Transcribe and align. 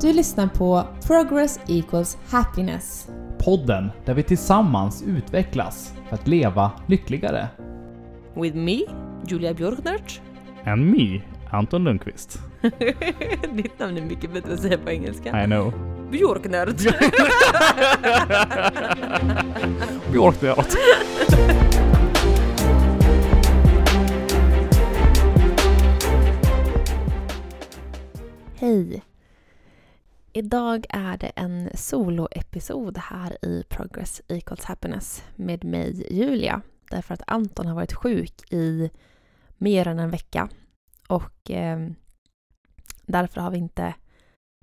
Du 0.00 0.12
lyssnar 0.12 0.48
på 0.48 0.84
Progress 1.06 1.60
Equals 1.68 2.18
Happiness. 2.28 3.08
Podden 3.38 3.90
där 4.04 4.14
vi 4.14 4.22
tillsammans 4.22 5.02
utvecklas 5.02 5.92
för 6.08 6.16
att 6.16 6.28
leva 6.28 6.70
lyckligare. 6.86 7.48
With 8.34 8.56
me, 8.56 8.80
Julia 9.26 9.54
Björknert. 9.54 10.20
And 10.64 10.90
me, 10.90 11.20
Anton 11.50 11.84
Lundqvist. 11.84 12.38
Ditt 13.52 13.78
namn 13.78 13.96
är 13.96 14.02
mycket 14.02 14.32
bättre 14.32 14.52
att 14.54 14.60
säga 14.60 14.78
på 14.78 14.90
engelska. 14.90 15.42
I 15.44 15.46
know. 15.46 15.72
Björknert. 16.10 16.78
Björknört. 20.12 20.74
Hej! 28.60 29.02
Idag 30.32 30.86
är 30.88 31.16
det 31.16 31.28
en 31.28 31.70
soloepisod 31.74 32.98
här 32.98 33.44
i 33.44 33.64
Progress 33.68 34.22
Equals 34.28 34.64
Happiness 34.64 35.24
med 35.36 35.64
mig 35.64 36.14
Julia. 36.14 36.62
Därför 36.90 37.14
att 37.14 37.22
Anton 37.26 37.66
har 37.66 37.74
varit 37.74 37.92
sjuk 37.92 38.52
i 38.52 38.90
mer 39.56 39.88
än 39.88 39.98
en 39.98 40.10
vecka. 40.10 40.48
Och 41.08 41.50
eh, 41.50 41.88
därför 43.06 43.40
har 43.40 43.50
vi 43.50 43.58
inte 43.58 43.94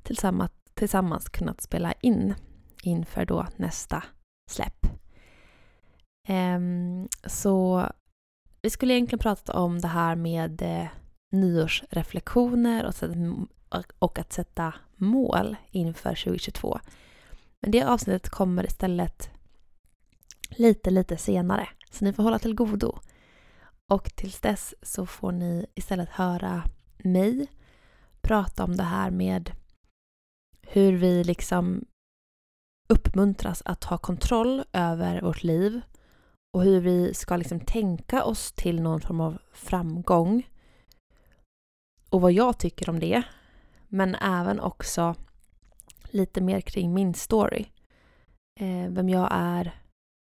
tillsammans, 0.04 0.52
tillsammans 0.73 1.30
kunnat 1.30 1.62
spela 1.62 1.93
in 2.02 2.35
inför 2.84 3.26
då 3.26 3.48
nästa 3.55 4.04
släpp. 4.52 4.85
Eh, 6.27 6.59
så 7.26 7.90
vi 8.62 8.70
skulle 8.70 8.93
egentligen 8.93 9.20
prata 9.20 9.54
om 9.54 9.79
det 9.79 9.88
här 9.88 10.16
med 10.16 10.62
eh, 10.62 10.88
nyårsreflektioner 11.32 12.85
och, 12.85 12.93
och 14.00 14.20
att 14.20 14.34
sätta 14.34 14.74
mål 14.96 15.55
inför 15.72 16.16
2022. 16.16 16.80
Men 17.62 17.72
det 17.72 17.84
avsnittet 17.84 18.30
kommer 18.30 18.66
istället 18.66 19.30
lite, 20.49 20.90
lite 20.90 21.18
senare. 21.18 21.70
Så 21.91 22.05
ni 22.05 22.13
får 22.13 22.24
hålla 22.24 22.40
till 22.40 22.55
godo. 22.55 22.99
Och 23.91 24.16
tills 24.16 24.40
dess 24.40 24.76
så 24.82 25.05
får 25.05 25.32
ni 25.32 25.66
istället 25.76 26.10
höra 26.10 26.63
mig 26.98 27.48
prata 28.22 28.63
om 28.63 28.76
det 28.76 28.84
här 28.84 29.12
med 29.12 29.52
hur 30.62 30.94
vi 30.94 31.24
liksom 31.24 31.85
uppmuntras 32.90 33.62
att 33.66 33.84
ha 33.84 33.98
kontroll 33.98 34.63
över 34.74 35.22
vårt 35.22 35.44
liv 35.44 35.82
och 36.54 36.63
hur 36.63 36.82
vi 36.82 37.13
ska 37.13 37.38
liksom 37.38 37.60
tänka 37.60 38.24
oss 38.24 38.52
till 38.52 38.82
någon 38.82 39.02
form 39.02 39.22
av 39.22 39.38
framgång 39.54 40.50
och 42.10 42.22
vad 42.22 42.32
jag 42.32 42.57
tycker 42.57 42.90
om 42.90 43.00
det. 43.00 43.24
Men 43.96 44.15
även 44.15 44.60
också 44.60 45.15
lite 46.04 46.41
mer 46.41 46.62
kring 46.62 46.93
min 46.93 47.13
story. 47.13 47.65
Eh, 48.60 48.90
vem 48.90 49.10
jag 49.10 49.27
är, 49.32 49.76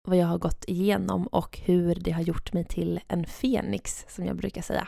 vad 0.08 0.18
jag 0.18 0.28
har 0.28 0.38
gått 0.38 0.66
igenom 0.68 1.28
och 1.28 1.60
hur 1.60 1.96
det 1.96 2.12
har 2.12 2.22
gjort 2.22 2.54
mig 2.54 2.66
till 2.66 3.00
en 3.08 3.26
fenix 3.26 4.06
som 4.08 4.26
jag 4.26 4.36
brukar 4.36 4.62
säga. 4.62 4.88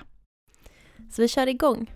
Så 1.12 1.22
vi 1.22 1.28
kör 1.28 1.48
igång! 1.48 1.92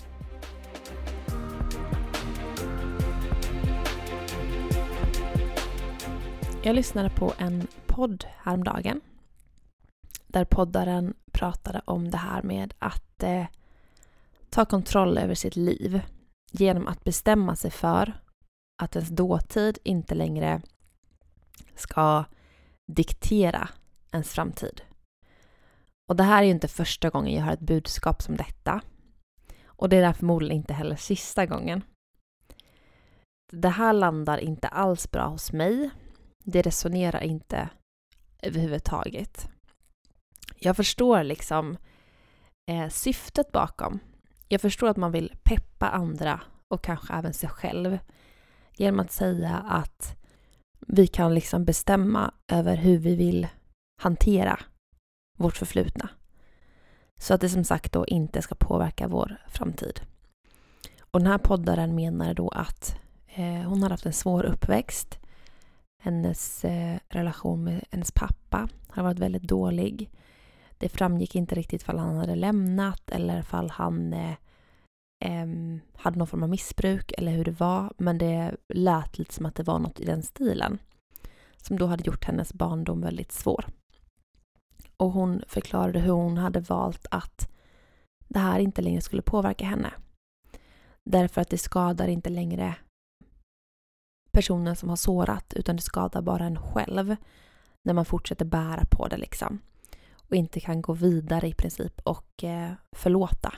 Jag 6.63 6.75
lyssnade 6.75 7.09
på 7.09 7.33
en 7.37 7.67
podd 7.85 8.25
häromdagen 8.37 9.01
där 10.27 10.45
poddaren 10.45 11.13
pratade 11.31 11.81
om 11.85 12.11
det 12.11 12.17
här 12.17 12.41
med 12.41 12.73
att 12.79 13.23
eh, 13.23 13.45
ta 14.49 14.65
kontroll 14.65 15.17
över 15.17 15.35
sitt 15.35 15.55
liv 15.55 16.01
genom 16.51 16.87
att 16.87 17.03
bestämma 17.03 17.55
sig 17.55 17.71
för 17.71 18.21
att 18.83 18.95
ens 18.95 19.09
dåtid 19.09 19.77
inte 19.83 20.15
längre 20.15 20.61
ska 21.75 22.25
diktera 22.91 23.69
ens 24.11 24.33
framtid. 24.33 24.81
Och 26.09 26.15
det 26.15 26.23
här 26.23 26.39
är 26.39 26.45
ju 26.45 26.51
inte 26.51 26.67
första 26.67 27.09
gången 27.09 27.33
jag 27.33 27.43
hör 27.43 27.53
ett 27.53 27.59
budskap 27.59 28.21
som 28.21 28.37
detta. 28.37 28.81
Och 29.65 29.89
det 29.89 29.97
är 29.97 30.13
förmodligen 30.13 30.57
inte 30.57 30.73
heller 30.73 30.95
sista 30.95 31.45
gången. 31.45 31.83
Det 33.51 33.69
här 33.69 33.93
landar 33.93 34.37
inte 34.37 34.67
alls 34.67 35.11
bra 35.11 35.27
hos 35.27 35.51
mig. 35.51 35.89
Det 36.43 36.61
resonerar 36.61 37.23
inte 37.23 37.69
överhuvudtaget. 38.41 39.49
Jag 40.59 40.75
förstår 40.75 41.23
liksom 41.23 41.77
eh, 42.71 42.89
syftet 42.89 43.51
bakom 43.51 43.99
jag 44.47 44.61
förstår 44.61 44.87
att 44.87 44.97
man 44.97 45.11
vill 45.11 45.33
peppa 45.43 45.89
andra 45.89 46.41
och 46.67 46.83
kanske 46.83 47.13
även 47.13 47.33
sig 47.33 47.49
själv 47.49 47.99
genom 48.75 48.99
att 48.99 49.11
säga 49.11 49.55
att 49.55 50.17
vi 50.87 51.07
kan 51.07 51.33
liksom 51.33 51.65
bestämma 51.65 52.33
över 52.47 52.75
hur 52.75 52.97
vi 52.97 53.15
vill 53.15 53.47
hantera 54.01 54.59
vårt 55.37 55.57
förflutna. 55.57 56.09
Så 57.19 57.33
att 57.33 57.41
det 57.41 57.49
som 57.49 57.63
sagt 57.63 57.93
då 57.93 58.05
inte 58.05 58.41
ska 58.41 58.55
påverka 58.55 59.07
vår 59.07 59.37
framtid. 59.47 60.01
Och 60.99 61.19
den 61.19 61.31
här 61.31 61.37
poddaren 61.37 61.95
menar 61.95 62.33
då 62.33 62.49
att 62.49 62.95
eh, 63.27 63.61
hon 63.61 63.83
har 63.83 63.89
haft 63.89 64.05
en 64.05 64.13
svår 64.13 64.43
uppväxt. 64.43 65.19
Hennes 66.03 66.65
eh, 66.65 66.97
relation 67.09 67.63
med 67.63 67.83
hennes 67.91 68.11
pappa 68.11 68.69
har 68.89 69.03
varit 69.03 69.19
väldigt 69.19 69.43
dålig. 69.43 70.09
Det 70.77 70.89
framgick 70.89 71.35
inte 71.35 71.55
riktigt 71.55 71.83
fall 71.83 71.97
han 71.97 72.17
hade 72.17 72.35
lämnat 72.35 73.09
eller 73.09 73.41
fall 73.41 73.69
han 73.69 74.13
eh, 74.13 74.35
eh, 75.25 75.47
hade 75.95 76.17
någon 76.17 76.27
form 76.27 76.43
av 76.43 76.49
missbruk 76.49 77.11
eller 77.17 77.31
hur 77.31 77.45
det 77.45 77.59
var. 77.59 77.93
Men 77.97 78.17
det 78.17 78.55
lät 78.73 79.17
lite 79.17 79.33
som 79.33 79.45
att 79.45 79.55
det 79.55 79.63
var 79.63 79.79
något 79.79 79.99
i 79.99 80.05
den 80.05 80.23
stilen. 80.23 80.79
Som 81.57 81.77
då 81.77 81.85
hade 81.85 82.03
gjort 82.05 82.25
hennes 82.25 82.53
barndom 82.53 83.01
väldigt 83.01 83.31
svår. 83.31 83.65
Och 84.97 85.11
hon 85.11 85.43
förklarade 85.47 85.99
hur 85.99 86.11
hon 86.11 86.37
hade 86.37 86.59
valt 86.59 87.07
att 87.11 87.49
det 88.27 88.39
här 88.39 88.59
inte 88.59 88.81
längre 88.81 89.01
skulle 89.01 89.21
påverka 89.21 89.65
henne. 89.65 89.93
Därför 91.03 91.41
att 91.41 91.49
det 91.49 91.57
skadar 91.57 92.07
inte 92.07 92.29
längre 92.29 92.75
personen 94.31 94.75
som 94.75 94.89
har 94.89 94.95
sårat 94.95 95.53
utan 95.53 95.75
det 95.75 95.81
skadar 95.81 96.21
bara 96.21 96.45
en 96.45 96.61
själv 96.61 97.15
när 97.83 97.93
man 97.93 98.05
fortsätter 98.05 98.45
bära 98.45 98.85
på 98.85 99.07
det 99.07 99.17
liksom 99.17 99.59
och 100.29 100.35
inte 100.35 100.59
kan 100.59 100.81
gå 100.81 100.93
vidare 100.93 101.47
i 101.47 101.53
princip 101.53 101.99
och 102.03 102.43
eh, 102.43 102.71
förlåta. 102.95 103.53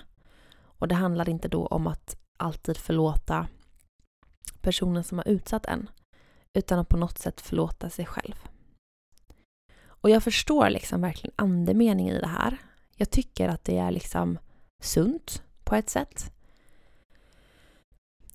Och 0.80 0.88
det 0.88 0.96
handlar 0.96 1.30
inte 1.30 1.48
då 1.48 1.66
om 1.66 1.88
att 1.88 2.18
alltid 2.40 2.78
förlåta 2.78 3.48
personen 4.62 5.04
som 5.04 5.18
har 5.18 5.28
utsatt 5.28 5.66
en, 5.66 5.90
utan 6.54 6.80
att 6.80 6.90
på 6.90 6.98
något 6.98 7.18
sätt 7.18 7.42
förlåta 7.42 7.90
sig 7.90 8.06
själv. 8.06 8.36
Och 9.82 10.10
jag 10.10 10.24
förstår 10.24 10.70
liksom 10.70 11.02
verkligen 11.02 11.34
andemeningen 11.36 12.16
i 12.16 12.20
det 12.20 12.28
här. 12.28 12.58
Jag 12.96 13.10
tycker 13.10 13.50
att 13.50 13.64
det 13.64 13.78
är 13.78 13.92
liksom 13.92 14.40
sunt 14.84 15.44
på 15.64 15.76
ett 15.76 15.90
sätt. 15.90 16.32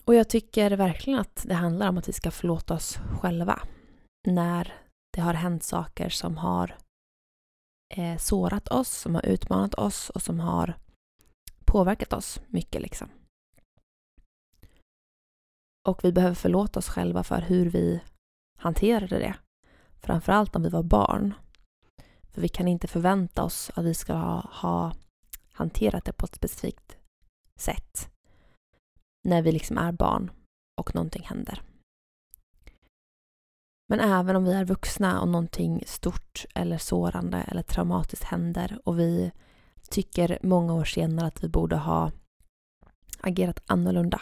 Och 0.05 0.15
jag 0.15 0.28
tycker 0.28 0.71
verkligen 0.71 1.19
att 1.19 1.45
det 1.49 1.55
handlar 1.55 1.89
om 1.89 1.99
att 1.99 2.09
vi 2.09 2.12
ska 2.12 2.31
förlåta 2.31 2.75
oss 2.75 2.99
själva 3.21 3.62
när 4.27 4.75
det 5.12 5.21
har 5.21 5.34
hänt 5.34 5.65
saker 5.65 6.09
som 6.09 6.37
har 6.37 6.77
eh, 7.97 8.19
sårat 8.19 8.69
oss, 8.69 8.88
som 8.88 9.15
har 9.15 9.27
utmanat 9.27 9.75
oss 9.75 10.10
och 10.10 10.22
som 10.22 10.41
har 10.41 10.75
påverkat 11.65 12.12
oss 12.12 12.41
mycket. 12.47 12.82
liksom. 12.82 13.09
Och 15.88 16.04
vi 16.04 16.12
behöver 16.12 16.34
förlåta 16.34 16.78
oss 16.78 16.88
själva 16.88 17.25
för 17.25 17.41
hur 17.41 17.71
vi 17.71 18.00
hanterade 18.59 19.19
det. 19.19 19.34
Framförallt 20.00 20.56
om 20.56 20.62
vi 20.62 20.69
var 20.69 20.83
barn. 20.83 21.34
För 22.33 22.41
vi 22.41 22.49
kan 22.49 22.69
inte 22.69 22.88
förvänta 22.88 23.44
oss 23.44 23.71
att 23.75 23.84
vi 23.84 23.94
ska 23.94 24.12
ha, 24.15 24.41
ha 24.41 24.93
hanterat 25.53 26.04
det 26.04 26.12
på 26.12 26.27
ett 26.27 26.34
specifikt 26.34 26.97
sätt 27.59 28.10
när 29.25 29.43
vi 29.43 29.53
liksom 29.53 29.78
är 29.78 29.93
barn 29.93 30.31
och 30.81 30.95
någonting 30.95 31.22
händer. 31.22 31.63
Men 33.89 34.01
även 34.01 34.36
om 34.36 34.45
vi 34.45 34.53
är 34.53 34.65
vuxna 34.65 35.21
och 35.21 35.28
någonting 35.28 35.83
stort 35.86 36.45
eller 36.54 36.78
sårande 36.78 37.39
eller 37.39 37.63
traumatiskt 37.63 38.25
händer 38.25 38.78
och 38.84 38.98
vi 38.98 39.33
tycker 39.91 40.39
många 40.42 40.75
år 40.75 40.84
senare 40.84 41.27
att 41.27 41.45
vi 41.45 41.48
borde 41.48 41.77
ha 41.77 42.13
agerat 43.21 43.63
annorlunda 43.66 44.21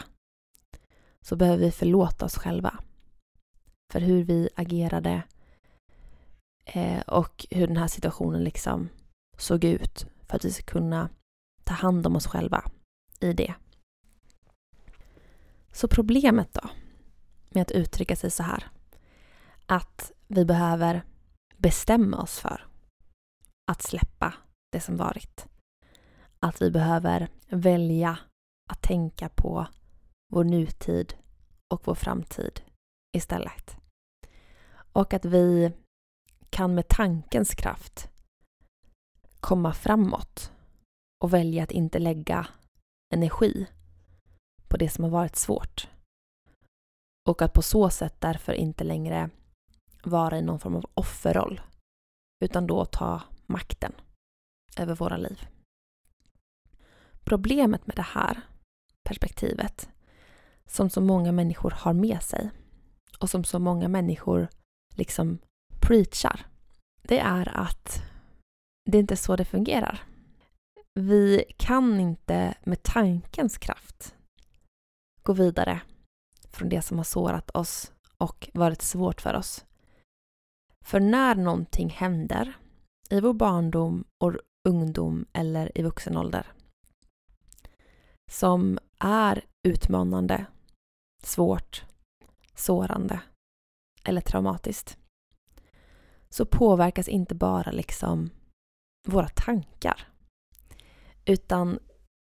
så 1.21 1.35
behöver 1.35 1.65
vi 1.65 1.71
förlåta 1.71 2.25
oss 2.25 2.37
själva 2.37 2.79
för 3.93 3.99
hur 3.99 4.23
vi 4.23 4.49
agerade 4.55 5.23
eh, 6.65 7.01
och 7.01 7.45
hur 7.51 7.67
den 7.67 7.77
här 7.77 7.87
situationen 7.87 8.43
liksom 8.43 8.89
såg 9.37 9.63
ut 9.63 10.07
för 10.27 10.35
att 10.35 10.45
vi 10.45 10.51
ska 10.51 10.63
kunna 10.63 11.09
ta 11.63 11.73
hand 11.73 12.07
om 12.07 12.15
oss 12.15 12.27
själva 12.27 12.71
i 13.19 13.33
det. 13.33 13.53
Så 15.71 15.87
problemet 15.87 16.53
då 16.53 16.69
med 17.49 17.61
att 17.61 17.71
uttrycka 17.71 18.15
sig 18.15 18.31
så 18.31 18.43
här 18.43 18.72
att 19.73 20.11
vi 20.27 20.45
behöver 20.45 21.03
bestämma 21.57 22.21
oss 22.21 22.39
för 22.39 22.67
att 23.71 23.81
släppa 23.81 24.33
det 24.71 24.79
som 24.79 24.97
varit. 24.97 25.47
Att 26.39 26.61
vi 26.61 26.71
behöver 26.71 27.29
välja 27.47 28.19
att 28.69 28.81
tänka 28.81 29.29
på 29.29 29.67
vår 30.33 30.43
nutid 30.43 31.13
och 31.73 31.87
vår 31.87 31.95
framtid 31.95 32.61
istället. 33.17 33.77
Och 34.93 35.13
att 35.13 35.25
vi 35.25 35.71
kan 36.49 36.75
med 36.75 36.87
tankens 36.87 37.55
kraft 37.55 38.09
komma 39.39 39.73
framåt 39.73 40.51
och 41.23 41.33
välja 41.33 41.63
att 41.63 41.71
inte 41.71 41.99
lägga 41.99 42.47
energi 43.13 43.67
på 44.67 44.77
det 44.77 44.89
som 44.89 45.03
har 45.03 45.11
varit 45.11 45.35
svårt. 45.35 45.87
Och 47.29 47.41
att 47.41 47.53
på 47.53 47.61
så 47.61 47.89
sätt 47.89 48.15
därför 48.21 48.53
inte 48.53 48.83
längre 48.83 49.29
vara 50.07 50.37
i 50.37 50.41
någon 50.41 50.59
form 50.59 50.75
av 50.75 50.85
offerroll 50.93 51.61
utan 52.43 52.67
då 52.67 52.85
ta 52.85 53.21
makten 53.45 53.93
över 54.77 54.95
våra 54.95 55.17
liv. 55.17 55.47
Problemet 57.23 57.87
med 57.87 57.95
det 57.95 58.01
här 58.01 58.41
perspektivet 59.03 59.89
som 60.65 60.89
så 60.89 61.01
många 61.01 61.31
människor 61.31 61.71
har 61.71 61.93
med 61.93 62.23
sig 62.23 62.51
och 63.19 63.29
som 63.29 63.43
så 63.43 63.59
många 63.59 63.87
människor 63.87 64.47
liksom 64.95 65.39
preachar 65.81 66.45
det 67.07 67.19
är 67.19 67.57
att 67.57 68.03
det 68.85 68.97
är 68.97 68.99
inte 68.99 69.17
så 69.17 69.35
det 69.35 69.45
fungerar. 69.45 70.03
Vi 70.93 71.43
kan 71.57 71.99
inte 71.99 72.53
med 72.63 72.83
tankens 72.83 73.57
kraft 73.57 74.15
gå 75.23 75.33
vidare 75.33 75.81
från 76.51 76.69
det 76.69 76.81
som 76.81 76.97
har 76.97 77.03
sårat 77.03 77.49
oss 77.49 77.91
och 78.17 78.49
varit 78.53 78.81
svårt 78.81 79.21
för 79.21 79.33
oss. 79.33 79.65
För 80.83 80.99
när 80.99 81.35
någonting 81.35 81.89
händer 81.89 82.53
i 83.09 83.19
vår 83.19 83.33
barndom 83.33 84.03
och 84.23 84.35
ungdom 84.69 85.25
eller 85.33 85.77
i 85.77 85.81
vuxen 85.81 86.17
ålder 86.17 86.47
som 88.31 88.79
är 88.99 89.45
utmanande, 89.67 90.45
svårt, 91.23 91.85
sårande 92.55 93.21
eller 94.03 94.21
traumatiskt 94.21 94.97
så 96.29 96.45
påverkas 96.45 97.07
inte 97.07 97.35
bara 97.35 97.71
liksom 97.71 98.29
våra 99.07 99.27
tankar 99.27 100.07
utan 101.25 101.79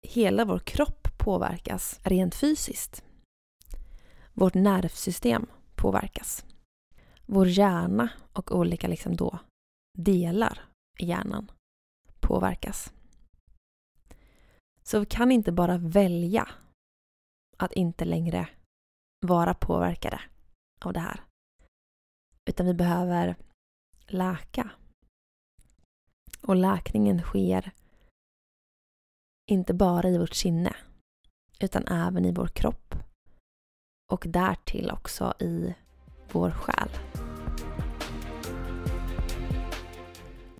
hela 0.07 0.45
vår 0.45 0.59
kropp 0.59 1.07
påverkas 1.17 1.99
rent 2.03 2.35
fysiskt. 2.35 3.03
Vårt 4.33 4.53
nervsystem 4.53 5.45
påverkas. 5.75 6.45
Vår 7.27 7.47
hjärna 7.47 8.09
och 8.33 8.51
olika 8.51 8.87
liksom 8.87 9.15
då 9.15 9.39
delar 9.97 10.61
i 10.99 11.05
hjärnan 11.05 11.51
påverkas. 12.19 12.93
Så 14.83 14.99
vi 14.99 15.05
kan 15.05 15.31
inte 15.31 15.51
bara 15.51 15.77
välja 15.77 16.49
att 17.57 17.73
inte 17.73 18.05
längre 18.05 18.49
vara 19.25 19.53
påverkade 19.53 20.21
av 20.85 20.93
det 20.93 20.99
här. 20.99 21.21
Utan 22.45 22.65
vi 22.65 22.73
behöver 22.73 23.35
läka. 24.07 24.71
Och 26.41 26.55
läkningen 26.55 27.21
sker 27.21 27.71
inte 29.51 29.73
bara 29.73 30.09
i 30.09 30.17
vårt 30.17 30.35
sinne 30.35 30.75
utan 31.59 31.87
även 31.87 32.25
i 32.25 32.31
vår 32.31 32.47
kropp 32.47 32.95
och 34.11 34.25
därtill 34.27 34.91
också 34.91 35.33
i 35.39 35.75
vår 36.31 36.51
själ. 36.51 37.06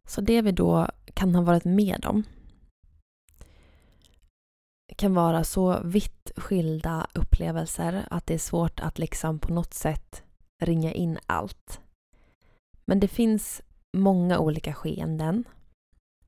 Så 0.08 0.22
det 0.22 0.42
vi 0.42 0.52
då 0.52 0.88
kan 1.14 1.36
ha 1.36 1.42
varit 1.42 1.66
med 1.66 2.06
om 2.06 2.24
kan 4.98 5.14
vara 5.14 5.44
så 5.44 5.80
vitt 5.84 6.32
skilda 6.36 7.08
upplevelser 7.14 8.08
att 8.10 8.28
det 8.28 8.34
är 8.34 8.38
svårt 8.38 8.80
att 8.80 9.00
liksom 9.00 9.40
på 9.40 9.54
något 9.54 9.74
sätt 9.74 10.24
ringa 10.64 10.94
in 10.94 11.20
allt. 11.26 11.82
Men 12.86 13.00
det 13.00 13.08
finns 13.08 13.62
många 13.98 14.40
olika 14.40 14.74
skeenden 14.74 15.44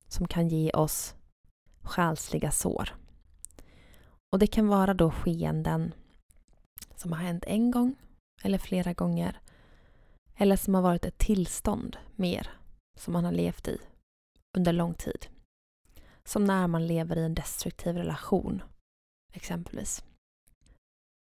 som 0.08 0.28
kan 0.28 0.48
ge 0.48 0.72
oss 0.72 1.16
själsliga 1.82 2.52
sår. 2.52 2.96
Och 4.32 4.40
det 4.40 4.48
kan 4.48 4.68
vara 4.68 4.94
då 4.94 5.12
skeenden 5.12 5.94
som 6.96 7.12
har 7.12 7.20
hänt 7.20 7.44
en 7.48 7.72
gång 7.72 7.96
eller 8.44 8.58
flera 8.58 8.94
gånger 8.94 9.40
eller 10.36 10.56
som 10.56 10.74
har 10.76 10.82
varit 10.82 11.06
ett 11.06 11.18
tillstånd 11.18 11.98
mer 12.16 12.59
som 13.00 13.14
man 13.14 13.26
har 13.26 13.32
levt 13.32 13.68
i 13.68 13.78
under 14.58 14.74
lång 14.74 14.94
tid. 14.94 15.28
Som 16.24 16.46
när 16.46 16.68
man 16.68 16.88
lever 16.88 17.18
i 17.18 17.26
en 17.26 17.34
destruktiv 17.34 17.96
relation 17.96 18.64
exempelvis. 19.34 20.04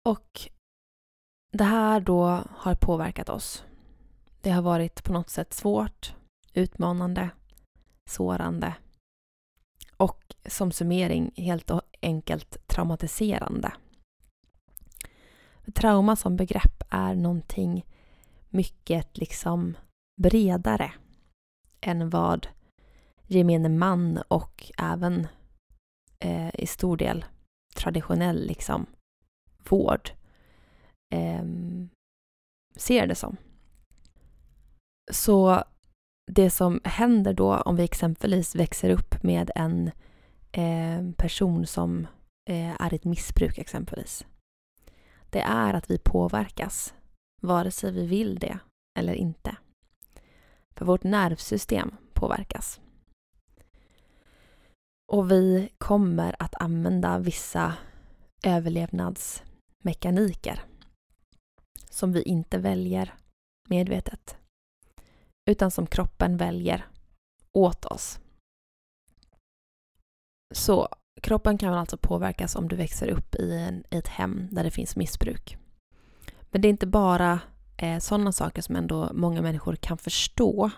Och 0.04 0.40
det 1.52 1.64
här 1.64 2.00
då 2.00 2.24
har 2.50 2.74
påverkat 2.74 3.28
oss. 3.28 3.64
Det 4.40 4.50
har 4.50 4.62
varit 4.62 5.04
på 5.04 5.12
något 5.12 5.30
sätt 5.30 5.52
svårt, 5.52 6.14
utmanande, 6.52 7.30
sårande 8.10 8.74
och 9.96 10.34
som 10.46 10.72
summering 10.72 11.32
helt 11.36 11.70
enkelt 12.02 12.68
traumatiserande. 12.68 13.72
Trauma 15.74 16.16
som 16.16 16.36
begrepp 16.36 16.82
är 16.90 17.14
någonting 17.14 17.86
mycket 18.48 19.18
liksom 19.18 19.76
bredare 20.22 20.92
än 21.80 22.10
vad 22.10 22.48
gemene 23.26 23.68
man 23.68 24.22
och 24.28 24.72
även 24.78 25.26
eh, 26.18 26.50
i 26.54 26.66
stor 26.66 26.96
del 26.96 27.24
traditionell 27.74 28.46
liksom 28.46 28.86
vård 29.68 30.10
eh, 31.14 31.44
ser 32.76 33.06
det 33.06 33.14
som. 33.14 33.36
Så 35.10 35.64
det 36.30 36.50
som 36.50 36.80
händer 36.84 37.32
då 37.32 37.56
om 37.56 37.76
vi 37.76 37.84
exempelvis 37.84 38.54
växer 38.54 38.90
upp 38.90 39.22
med 39.22 39.50
en 39.54 39.90
eh, 40.52 41.10
person 41.16 41.66
som 41.66 42.06
eh, 42.50 42.82
är 42.82 42.94
ett 42.94 43.04
missbruk 43.04 43.58
exempelvis. 43.58 44.26
Det 45.30 45.40
är 45.40 45.74
att 45.74 45.90
vi 45.90 45.98
påverkas, 45.98 46.94
vare 47.42 47.70
sig 47.70 47.92
vi 47.92 48.06
vill 48.06 48.38
det 48.38 48.58
eller 48.98 49.14
inte. 49.14 49.56
För 50.78 50.84
vårt 50.84 51.04
nervsystem 51.04 51.94
påverkas. 52.12 52.80
Och 55.12 55.30
vi 55.30 55.72
kommer 55.78 56.36
att 56.38 56.54
använda 56.54 57.18
vissa 57.18 57.74
överlevnadsmekaniker 58.44 60.62
som 61.90 62.12
vi 62.12 62.22
inte 62.22 62.58
väljer 62.58 63.14
medvetet 63.68 64.36
utan 65.50 65.70
som 65.70 65.86
kroppen 65.86 66.36
väljer 66.36 66.86
åt 67.52 67.84
oss. 67.84 68.20
Så 70.54 70.88
kroppen 71.22 71.58
kan 71.58 71.74
alltså 71.74 71.96
påverkas 71.96 72.56
om 72.56 72.68
du 72.68 72.76
växer 72.76 73.08
upp 73.08 73.34
i, 73.34 73.58
en, 73.58 73.84
i 73.90 73.96
ett 73.96 74.08
hem 74.08 74.48
där 74.50 74.64
det 74.64 74.70
finns 74.70 74.96
missbruk. 74.96 75.56
Men 76.50 76.60
det 76.60 76.68
är 76.68 76.70
inte 76.70 76.86
bara 76.86 77.40
eh, 77.78 77.98
sådana 77.98 78.32
saker 78.32 78.62
som 78.62 78.76
ändå 78.76 79.10
många 79.12 79.42
människor 79.42 79.76
kan 79.76 79.98
förstå 79.98 80.70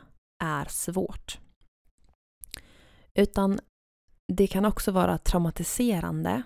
är 0.44 0.64
svårt. 0.64 1.38
Utan 3.14 3.60
det 4.32 4.46
kan 4.46 4.64
också 4.64 4.92
vara 4.92 5.18
traumatiserande 5.18 6.42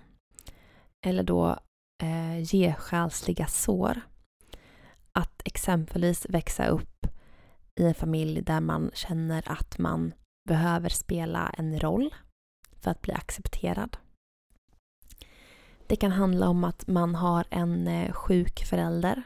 eller 1.06 1.22
då 1.22 1.58
eh, 2.02 2.54
ge 2.54 2.74
själsliga 2.74 3.46
sår. 3.46 4.00
Att 5.12 5.42
exempelvis 5.44 6.26
växa 6.28 6.66
upp 6.66 7.06
i 7.80 7.86
en 7.86 7.94
familj 7.94 8.42
där 8.42 8.60
man 8.60 8.90
känner 8.94 9.52
att 9.52 9.78
man 9.78 10.14
behöver 10.48 10.88
spela 10.88 11.48
en 11.58 11.80
roll 11.80 12.14
för 12.80 12.90
att 12.90 13.02
bli 13.02 13.12
accepterad. 13.12 13.96
Det 15.86 15.96
kan 15.96 16.10
handla 16.10 16.48
om 16.48 16.64
att 16.64 16.86
man 16.86 17.14
har 17.14 17.46
en 17.50 17.86
eh, 17.86 18.12
sjuk 18.12 18.64
förälder, 18.64 19.22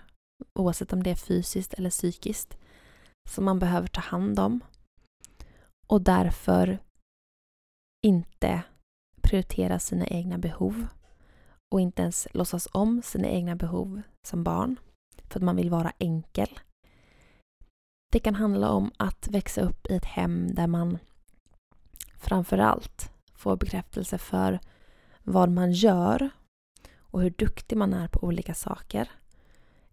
oavsett 0.58 0.92
om 0.92 1.02
det 1.02 1.10
är 1.10 1.14
fysiskt 1.14 1.74
eller 1.74 1.90
psykiskt, 1.90 2.58
som 3.28 3.44
man 3.44 3.58
behöver 3.58 3.88
ta 3.88 4.00
hand 4.00 4.38
om 4.38 4.60
och 5.86 6.02
därför 6.02 6.78
inte 8.06 8.62
prioritera 9.22 9.78
sina 9.78 10.06
egna 10.06 10.38
behov 10.38 10.86
och 11.74 11.80
inte 11.80 12.02
ens 12.02 12.28
låtsas 12.34 12.68
om 12.72 13.02
sina 13.02 13.28
egna 13.28 13.56
behov 13.56 14.02
som 14.28 14.44
barn 14.44 14.76
för 15.28 15.38
att 15.38 15.44
man 15.44 15.56
vill 15.56 15.70
vara 15.70 15.92
enkel. 15.98 16.60
Det 18.12 18.18
kan 18.18 18.34
handla 18.34 18.70
om 18.70 18.92
att 18.96 19.28
växa 19.28 19.60
upp 19.60 19.86
i 19.86 19.94
ett 19.94 20.04
hem 20.04 20.54
där 20.54 20.66
man 20.66 20.98
framförallt 22.16 23.12
får 23.34 23.56
bekräftelse 23.56 24.18
för 24.18 24.60
vad 25.22 25.50
man 25.50 25.72
gör 25.72 26.30
och 26.98 27.22
hur 27.22 27.30
duktig 27.30 27.76
man 27.78 27.94
är 27.94 28.08
på 28.08 28.26
olika 28.26 28.54
saker 28.54 29.10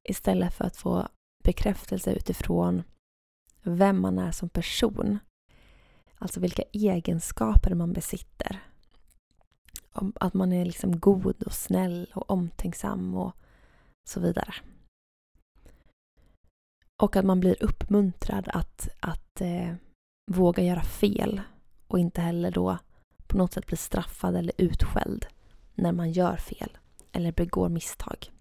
istället 0.06 0.54
för 0.54 0.66
att 0.66 0.78
få 0.78 1.08
bekräftelse 1.44 2.14
utifrån 2.14 2.84
vem 3.62 4.02
man 4.02 4.20
är 4.20 4.32
som 4.32 4.50
person. 4.50 5.20
Alltså 6.18 6.40
vilka 6.40 6.64
egenskaper 6.72 7.76
man 7.76 7.94
besitter. 7.94 8.60
Att 10.16 10.34
man 10.34 10.54
är 10.54 10.66
liksom 10.66 11.00
god 11.00 11.44
och 11.44 11.54
snäll 11.54 12.12
och 12.16 12.32
omtänksam 12.32 13.16
och 13.16 13.36
så 14.10 14.20
vidare. 14.20 14.54
Och 17.02 17.16
att 17.16 17.26
man 17.26 17.40
blir 17.40 17.64
uppmuntrad 17.64 18.50
att, 18.54 18.90
att 19.00 19.42
eh, 19.42 19.76
våga 20.32 20.64
göra 20.64 20.84
fel 20.84 21.42
och 21.88 22.00
inte 22.00 22.22
heller 22.22 22.52
då 22.52 22.78
på 23.28 23.38
något 23.38 23.54
sätt 23.54 23.68
bli 23.68 23.78
straffad 23.78 24.36
eller 24.36 24.54
utskälld 24.58 25.26
när 25.76 25.92
man 25.92 26.12
gör 26.12 26.38
fel 26.38 26.78
eller 27.12 27.32
begår 27.32 27.70
misstag. 27.70 28.32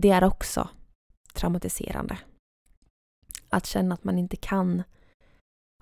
Det 0.00 0.10
är 0.10 0.24
också 0.24 0.68
traumatiserande. 1.32 2.18
Att 3.48 3.66
känna 3.66 3.94
att 3.94 4.04
man 4.04 4.18
inte 4.18 4.36
kan 4.36 4.82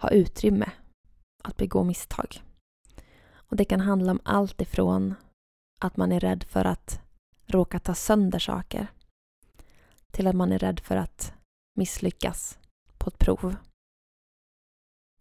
ha 0.01 0.11
utrymme 0.11 0.71
att 1.45 1.57
begå 1.57 1.85
misstag. 1.85 2.43
Och 3.33 3.57
Det 3.57 3.65
kan 3.65 3.81
handla 3.81 4.13
om 4.13 4.21
allt 4.25 4.61
ifrån 4.61 5.15
att 5.81 5.97
man 5.97 6.13
är 6.13 6.21
rädd 6.21 6.45
för 6.45 6.65
att 6.65 7.01
råka 7.47 7.79
ta 7.79 7.95
sönder 7.95 8.39
saker 8.39 8.87
till 10.11 10.27
att 10.27 10.37
man 10.37 10.53
är 10.53 10.59
rädd 10.59 10.81
för 10.81 10.97
att 10.97 11.33
misslyckas 11.75 12.59
på 12.99 13.11
ett 13.11 13.19
prov. 13.19 13.57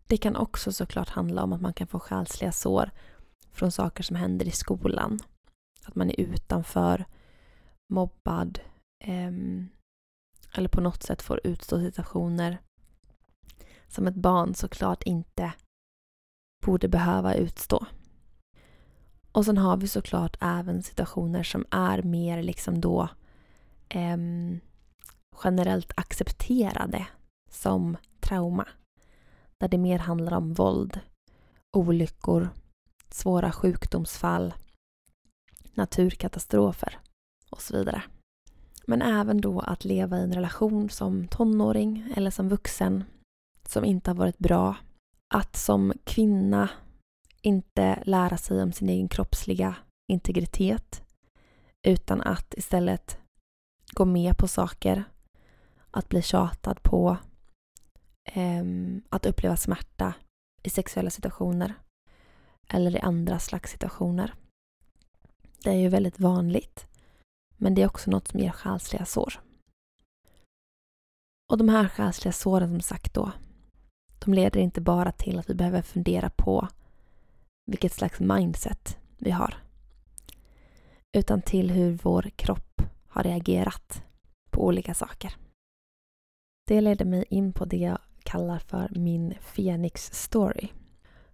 Det 0.08 0.18
kan 0.18 0.36
också 0.36 0.72
såklart 0.72 1.10
handla 1.10 1.44
om 1.44 1.54
att 1.54 1.62
man 1.62 1.74
kan 1.74 1.88
få 1.88 2.00
själsliga 2.00 2.52
sår 2.52 2.92
från 3.52 3.72
saker 3.72 4.04
som 4.04 4.16
händer 4.16 4.46
i 4.46 4.52
skolan. 4.52 5.20
Att 5.86 5.96
man 5.96 6.10
är 6.10 6.20
utanför, 6.20 7.06
mobbad 7.90 8.60
Ehm, 9.08 9.70
eller 10.54 10.70
på 10.70 10.82
något 10.82 11.04
sätt 11.04 11.22
får 11.22 11.42
utstå 11.44 11.80
situationer 11.80 12.58
som 13.88 14.08
ett 14.08 14.16
barn 14.16 14.56
såklart 14.56 15.04
inte 15.04 15.54
borde 16.66 16.88
behöva 16.88 17.36
utstå. 17.36 17.86
Och 19.32 19.46
sen 19.46 19.58
har 19.58 19.78
vi 19.78 19.88
såklart 19.88 20.38
även 20.42 20.84
situationer 20.84 21.44
som 21.44 21.66
är 21.72 22.02
mer 22.02 22.44
liksom 22.44 22.82
då 22.82 23.10
eh, 23.90 24.18
generellt 25.44 25.92
accepterade 25.98 27.08
som 27.52 27.98
trauma. 28.20 28.68
Där 29.60 29.68
det 29.68 29.78
mer 29.78 30.00
handlar 30.00 30.38
om 30.38 30.54
våld, 30.54 31.00
olyckor, 31.78 32.50
svåra 33.10 33.52
sjukdomsfall, 33.52 34.54
naturkatastrofer 35.74 37.00
och 37.50 37.62
så 37.62 37.78
vidare. 37.78 38.04
Men 38.88 39.02
även 39.02 39.42
då 39.42 39.60
att 39.60 39.86
leva 39.86 40.18
i 40.18 40.24
en 40.24 40.34
relation 40.34 40.90
som 40.90 41.28
tonåring 41.28 42.14
eller 42.16 42.32
som 42.32 42.50
vuxen 42.50 43.04
som 43.68 43.86
inte 43.86 44.10
har 44.10 44.16
varit 44.16 44.38
bra. 44.38 44.76
Att 45.34 45.56
som 45.56 45.94
kvinna 46.04 46.70
inte 47.42 48.04
lära 48.06 48.38
sig 48.38 48.64
om 48.64 48.72
sin 48.72 48.90
egen 48.90 49.08
kroppsliga 49.08 49.76
integritet 50.12 51.04
utan 51.88 52.22
att 52.22 52.54
istället 52.54 53.18
gå 53.94 54.06
med 54.06 54.38
på 54.38 54.48
saker, 54.48 55.04
att 55.92 56.10
bli 56.10 56.22
tjatad 56.22 56.84
på, 56.84 57.18
eh, 58.24 58.64
att 59.10 59.26
uppleva 59.26 59.58
smärta 59.58 60.14
i 60.64 60.70
sexuella 60.70 61.10
situationer 61.10 61.74
eller 62.70 62.96
i 62.96 63.00
andra 63.00 63.40
slags 63.40 63.72
situationer. 63.72 64.34
Det 65.64 65.70
är 65.70 65.80
ju 65.80 65.90
väldigt 65.90 66.20
vanligt 66.20 66.88
men 67.58 67.76
det 67.76 67.82
är 67.82 67.88
också 67.88 68.12
något 68.12 68.28
som 68.28 68.40
ger 68.40 68.52
själsliga 68.52 69.06
sår. 69.06 69.42
Och 71.52 71.58
de 71.58 71.70
här 71.70 71.88
själsliga 71.88 72.32
såren 72.32 72.70
som 72.70 72.82
sagt 72.82 73.14
då, 73.14 73.32
de 74.26 74.34
leder 74.34 74.60
inte 74.60 74.82
bara 74.82 75.12
till 75.12 75.40
att 75.40 75.50
vi 75.50 75.54
behöver 75.54 75.82
fundera 75.82 76.30
på 76.30 76.68
vilket 77.66 77.94
slags 77.94 78.20
mindset 78.20 78.98
vi 79.18 79.32
har. 79.32 79.56
Utan 81.18 81.42
till 81.42 81.72
hur 81.72 82.00
vår 82.04 82.30
kropp 82.36 82.82
har 83.08 83.24
reagerat 83.24 84.04
på 84.52 84.66
olika 84.66 84.94
saker. 84.94 85.36
Det 86.68 86.82
leder 86.82 87.06
mig 87.06 87.26
in 87.30 87.54
på 87.54 87.66
det 87.66 87.78
jag 87.78 88.00
kallar 88.24 88.60
för 88.60 88.90
min 88.96 89.34
Phoenix 89.56 90.14
story. 90.14 90.68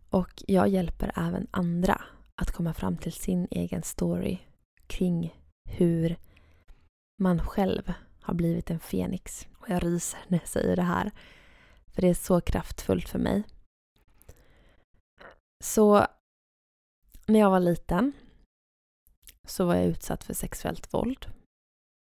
Och 0.10 0.44
jag 0.48 0.68
hjälper 0.68 1.12
även 1.16 1.48
andra 1.52 2.02
att 2.36 2.52
komma 2.52 2.74
fram 2.74 2.98
till 2.98 3.12
sin 3.12 3.48
egen 3.52 3.84
story 3.84 4.38
kring 4.88 5.41
hur 5.72 6.18
man 7.22 7.40
själv 7.40 7.94
har 8.22 8.34
blivit 8.34 8.72
en 8.72 8.80
Fenix. 8.80 9.48
Och 9.58 9.70
jag 9.70 9.84
ryser 9.84 10.20
när 10.28 10.38
jag 10.38 10.48
säger 10.48 10.76
det 10.76 10.82
här. 10.82 11.12
För 11.88 12.02
det 12.02 12.08
är 12.08 12.14
så 12.14 12.42
kraftfullt 12.42 13.10
för 13.10 13.20
mig. 13.20 13.44
Så 15.64 16.08
när 17.28 17.40
jag 17.40 17.50
var 17.50 17.60
liten 17.60 18.14
så 19.48 19.66
var 19.66 19.76
jag 19.76 19.86
utsatt 19.86 20.24
för 20.24 20.34
sexuellt 20.34 20.94
våld 20.94 21.26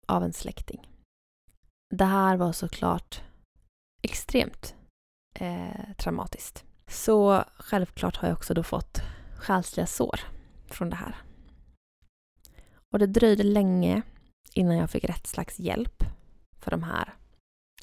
av 0.08 0.24
en 0.24 0.34
släkting. 0.34 0.88
Det 1.90 2.06
här 2.06 2.38
var 2.38 2.52
såklart 2.52 3.22
extremt 4.02 4.76
eh, 5.36 5.94
traumatiskt. 5.98 6.66
Så 6.88 7.44
självklart 7.58 8.18
har 8.18 8.28
jag 8.28 8.38
också 8.38 8.54
då 8.54 8.64
fått 8.64 9.02
själsliga 9.38 9.88
sår 9.88 10.20
från 10.66 10.90
det 10.90 10.96
här. 10.96 11.31
Och 12.92 13.00
det 13.00 13.08
dröjde 13.08 13.44
länge 13.44 14.02
innan 14.54 14.78
jag 14.78 14.90
fick 14.90 15.04
rätt 15.04 15.28
slags 15.28 15.60
hjälp 15.60 16.04
för 16.60 16.72
de 16.72 16.84
här 16.84 17.14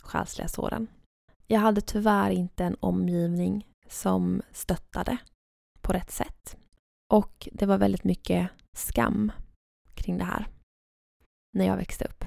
själsliga 0.02 0.48
såren. 0.48 0.86
Jag 1.46 1.60
hade 1.60 1.80
tyvärr 1.80 2.30
inte 2.30 2.64
en 2.64 2.76
omgivning 2.80 3.66
som 3.88 4.42
stöttade 4.52 5.18
på 5.80 5.92
rätt 5.92 6.10
sätt. 6.10 6.56
Och 7.12 7.48
det 7.52 7.66
var 7.66 7.78
väldigt 7.78 8.04
mycket 8.04 8.50
skam 8.76 9.32
kring 9.94 10.18
det 10.18 10.24
här 10.24 10.48
när 11.54 11.66
jag 11.66 11.76
växte 11.76 12.04
upp. 12.04 12.24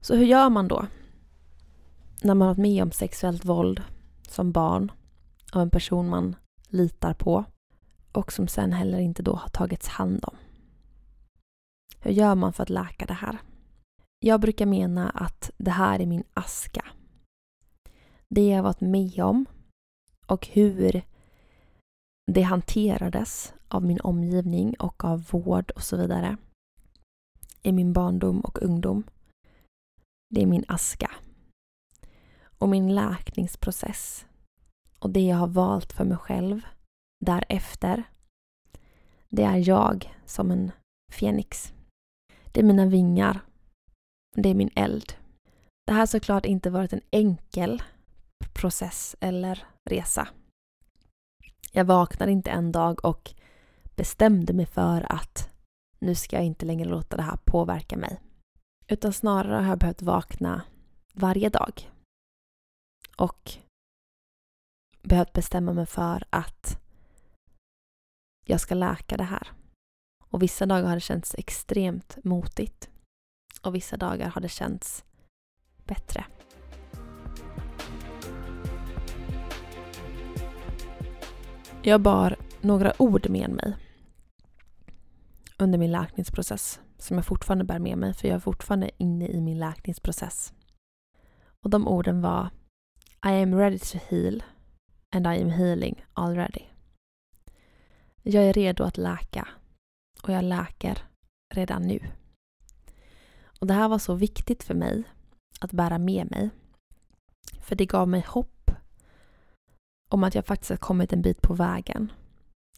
Så 0.00 0.16
hur 0.16 0.26
gör 0.26 0.50
man 0.50 0.68
då? 0.68 0.86
När 2.22 2.34
man 2.34 2.48
har 2.48 2.54
varit 2.54 2.62
med 2.62 2.82
om 2.82 2.92
sexuellt 2.92 3.44
våld 3.44 3.82
som 4.28 4.52
barn 4.52 4.92
av 5.52 5.62
en 5.62 5.70
person 5.70 6.08
man 6.08 6.36
litar 6.68 7.14
på 7.14 7.44
och 8.12 8.32
som 8.32 8.48
sen 8.48 8.72
heller 8.72 8.98
inte 8.98 9.22
då 9.22 9.34
har 9.34 9.48
tagits 9.48 9.88
hand 9.88 10.24
om. 10.24 10.36
Hur 12.02 12.10
gör 12.10 12.34
man 12.34 12.52
för 12.52 12.62
att 12.62 12.70
läka 12.70 13.06
det 13.06 13.14
här? 13.14 13.38
Jag 14.18 14.40
brukar 14.40 14.66
mena 14.66 15.10
att 15.10 15.50
det 15.58 15.70
här 15.70 16.00
är 16.00 16.06
min 16.06 16.24
aska. 16.34 16.84
Det 18.28 18.48
jag 18.48 18.62
varit 18.62 18.80
med 18.80 19.20
om 19.20 19.46
och 20.26 20.46
hur 20.46 21.02
det 22.32 22.42
hanterades 22.42 23.54
av 23.68 23.84
min 23.84 24.00
omgivning 24.00 24.74
och 24.78 25.04
av 25.04 25.24
vård 25.30 25.70
och 25.70 25.82
så 25.82 25.96
vidare 25.96 26.36
i 27.62 27.72
min 27.72 27.92
barndom 27.92 28.40
och 28.40 28.62
ungdom. 28.62 29.04
Det 30.34 30.42
är 30.42 30.46
min 30.46 30.64
aska. 30.68 31.10
Och 32.58 32.68
min 32.68 32.94
läkningsprocess 32.94 34.26
och 34.98 35.10
det 35.10 35.20
jag 35.26 35.36
har 35.36 35.46
valt 35.46 35.92
för 35.92 36.04
mig 36.04 36.18
själv 36.18 36.60
därefter 37.24 38.02
det 39.28 39.42
är 39.42 39.68
jag 39.68 40.14
som 40.26 40.50
en 40.50 40.70
fenix. 41.12 41.72
Det 42.52 42.60
är 42.60 42.64
mina 42.64 42.86
vingar. 42.86 43.40
Det 44.36 44.48
är 44.48 44.54
min 44.54 44.70
eld. 44.74 45.12
Det 45.86 45.92
här 45.92 45.98
har 45.98 46.06
såklart 46.06 46.46
inte 46.46 46.70
varit 46.70 46.92
en 46.92 47.00
enkel 47.10 47.82
process 48.54 49.16
eller 49.20 49.64
resa. 49.90 50.28
Jag 51.72 51.84
vaknade 51.84 52.32
inte 52.32 52.50
en 52.50 52.72
dag 52.72 53.04
och 53.04 53.34
bestämde 53.96 54.52
mig 54.52 54.66
för 54.66 55.12
att 55.12 55.50
nu 55.98 56.14
ska 56.14 56.36
jag 56.36 56.44
inte 56.44 56.66
längre 56.66 56.88
låta 56.88 57.16
det 57.16 57.22
här 57.22 57.38
påverka 57.44 57.96
mig. 57.96 58.20
Utan 58.86 59.12
snarare 59.12 59.62
har 59.62 59.68
jag 59.68 59.78
behövt 59.78 60.02
vakna 60.02 60.62
varje 61.12 61.48
dag. 61.48 61.90
Och 63.16 63.52
behövt 65.02 65.32
bestämma 65.32 65.72
mig 65.72 65.86
för 65.86 66.24
att 66.30 66.78
jag 68.46 68.60
ska 68.60 68.74
läka 68.74 69.16
det 69.16 69.24
här. 69.24 69.61
Och 70.32 70.42
vissa 70.42 70.66
dagar 70.66 70.88
har 70.88 70.94
det 70.94 71.00
känts 71.00 71.34
extremt 71.38 72.18
motigt. 72.24 72.90
Och 73.62 73.74
vissa 73.74 73.96
dagar 73.96 74.28
har 74.28 74.40
det 74.40 74.48
känts 74.48 75.04
bättre. 75.84 76.24
Jag 81.82 82.00
bar 82.00 82.36
några 82.60 83.02
ord 83.02 83.30
med 83.30 83.50
mig 83.50 83.76
under 85.58 85.78
min 85.78 85.92
läkningsprocess 85.92 86.80
som 86.98 87.16
jag 87.16 87.26
fortfarande 87.26 87.64
bär 87.64 87.78
med 87.78 87.98
mig 87.98 88.14
för 88.14 88.28
jag 88.28 88.34
är 88.34 88.40
fortfarande 88.40 88.90
inne 88.96 89.28
i 89.28 89.40
min 89.40 89.58
läkningsprocess. 89.58 90.52
Och 91.60 91.70
de 91.70 91.88
orden 91.88 92.20
var 92.20 92.50
I 93.26 93.42
am 93.42 93.54
ready 93.54 93.78
to 93.78 93.98
heal 94.08 94.42
and 95.10 95.26
I 95.26 95.42
am 95.42 95.50
healing 95.50 96.04
already. 96.12 96.64
Jag 98.22 98.44
är 98.44 98.52
redo 98.52 98.84
att 98.84 98.96
läka 98.96 99.48
och 100.22 100.32
jag 100.32 100.44
läker 100.44 100.98
redan 101.54 101.82
nu. 101.82 102.00
Och 103.60 103.66
Det 103.66 103.74
här 103.74 103.88
var 103.88 103.98
så 103.98 104.14
viktigt 104.14 104.62
för 104.62 104.74
mig 104.74 105.02
att 105.60 105.72
bära 105.72 105.98
med 105.98 106.30
mig. 106.30 106.50
För 107.60 107.76
det 107.76 107.86
gav 107.86 108.08
mig 108.08 108.24
hopp 108.28 108.70
om 110.10 110.24
att 110.24 110.34
jag 110.34 110.46
faktiskt 110.46 110.70
har 110.70 110.76
kommit 110.76 111.12
en 111.12 111.22
bit 111.22 111.42
på 111.42 111.54
vägen 111.54 112.12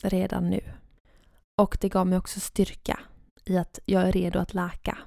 redan 0.03 0.51
nu. 0.51 0.61
Och 1.61 1.79
det 1.81 1.89
gav 1.89 2.07
mig 2.07 2.19
också 2.19 2.41
styrka 2.41 3.01
i 3.45 3.59
att 3.59 3.79
jag 3.85 4.03
är 4.03 4.13
redo 4.13 4.39
att 4.39 4.55
läka. 4.55 4.99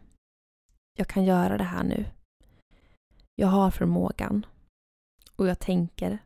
jag 0.98 1.08
kan 1.08 1.24
göra 1.24 1.58
det 1.58 1.63
här 1.63 1.84
nu. 1.84 2.06
Jag 3.36 3.48
har 3.48 3.72
förmågan. 3.72 4.46
Och 5.36 5.48
jag 5.48 5.60
tänker 5.60 6.20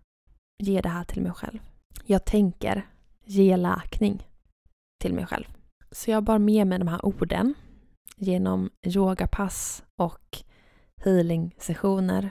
ge 0.63 0.81
det 0.81 0.89
här 0.89 1.03
till 1.03 1.21
mig 1.21 1.31
själv. 1.31 1.59
Jag 2.05 2.25
tänker 2.25 2.87
ge 3.25 3.57
läkning 3.57 4.27
till 5.01 5.13
mig 5.13 5.25
själv. 5.25 5.60
Så 5.91 6.11
jag 6.11 6.23
bar 6.23 6.39
med 6.39 6.67
mig 6.67 6.79
de 6.79 6.87
här 6.87 7.05
orden 7.05 7.53
genom 8.15 8.69
yogapass 8.85 9.83
och 9.95 10.37
healing-sessioner, 10.95 12.29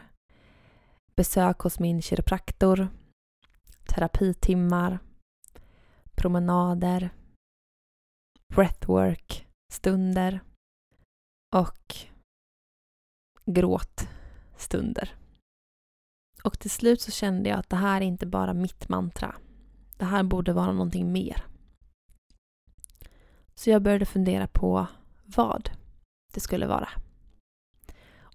besök 1.17 1.59
hos 1.59 1.79
min 1.79 2.03
kiropraktor, 2.03 2.89
terapitimmar, 3.95 4.99
promenader, 6.15 7.11
breathwork-stunder 8.55 10.41
och 11.57 11.95
gråtstunder. 13.47 15.15
Och 16.45 16.59
till 16.59 16.71
slut 16.71 17.01
så 17.01 17.11
kände 17.11 17.51
jag 17.51 17.59
att 17.59 17.71
det 17.71 17.77
här 17.77 18.01
är 18.01 18.05
inte 18.05 18.27
bara 18.27 18.55
mitt 18.55 18.89
mantra. 18.89 19.35
Det 19.99 20.05
här 20.05 20.23
borde 20.23 20.53
vara 20.53 20.73
någonting 20.73 21.13
mer. 21.13 21.50
Så 23.55 23.71
jag 23.71 23.83
började 23.83 24.07
fundera 24.07 24.47
på 24.47 24.87
vad 25.25 25.71
det 26.35 26.41
skulle 26.41 26.67
vara. 26.67 26.89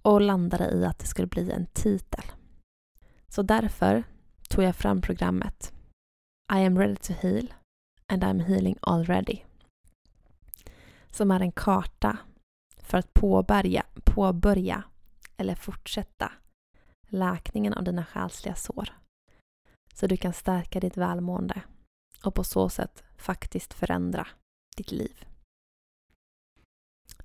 Och 0.02 0.22
landade 0.22 0.72
i 0.72 0.86
att 0.86 1.00
det 1.00 1.08
skulle 1.08 1.28
bli 1.28 1.52
en 1.52 1.66
titel. 1.66 2.24
Så 3.28 3.42
därför 3.42 4.04
tog 4.50 4.64
jag 4.64 4.76
fram 4.76 5.02
programmet 5.02 5.74
I 6.54 6.66
am 6.66 6.80
ready 6.80 6.96
to 6.96 7.14
heal 7.14 7.54
and 8.08 8.24
I'm 8.24 8.44
healing 8.44 8.78
already. 8.82 9.40
Som 11.12 11.32
är 11.32 11.40
en 11.40 11.52
karta 11.52 12.18
för 12.78 12.98
att 12.98 13.14
påbörja, 13.14 13.86
påbörja 14.04 14.84
eller 15.38 15.56
fortsätta 15.56 16.32
läkningen 17.08 17.74
av 17.74 17.84
dina 17.84 18.06
själsliga 18.06 18.56
sår. 18.56 18.90
Så 19.94 20.08
du 20.08 20.18
kan 20.18 20.34
stärka 20.34 20.80
ditt 20.80 20.98
välmående 20.98 21.62
och 22.24 22.36
på 22.36 22.44
så 22.44 22.70
sätt 22.70 23.04
faktiskt 23.18 23.74
förändra 23.74 24.28
ditt 24.76 24.92
liv. 24.92 25.26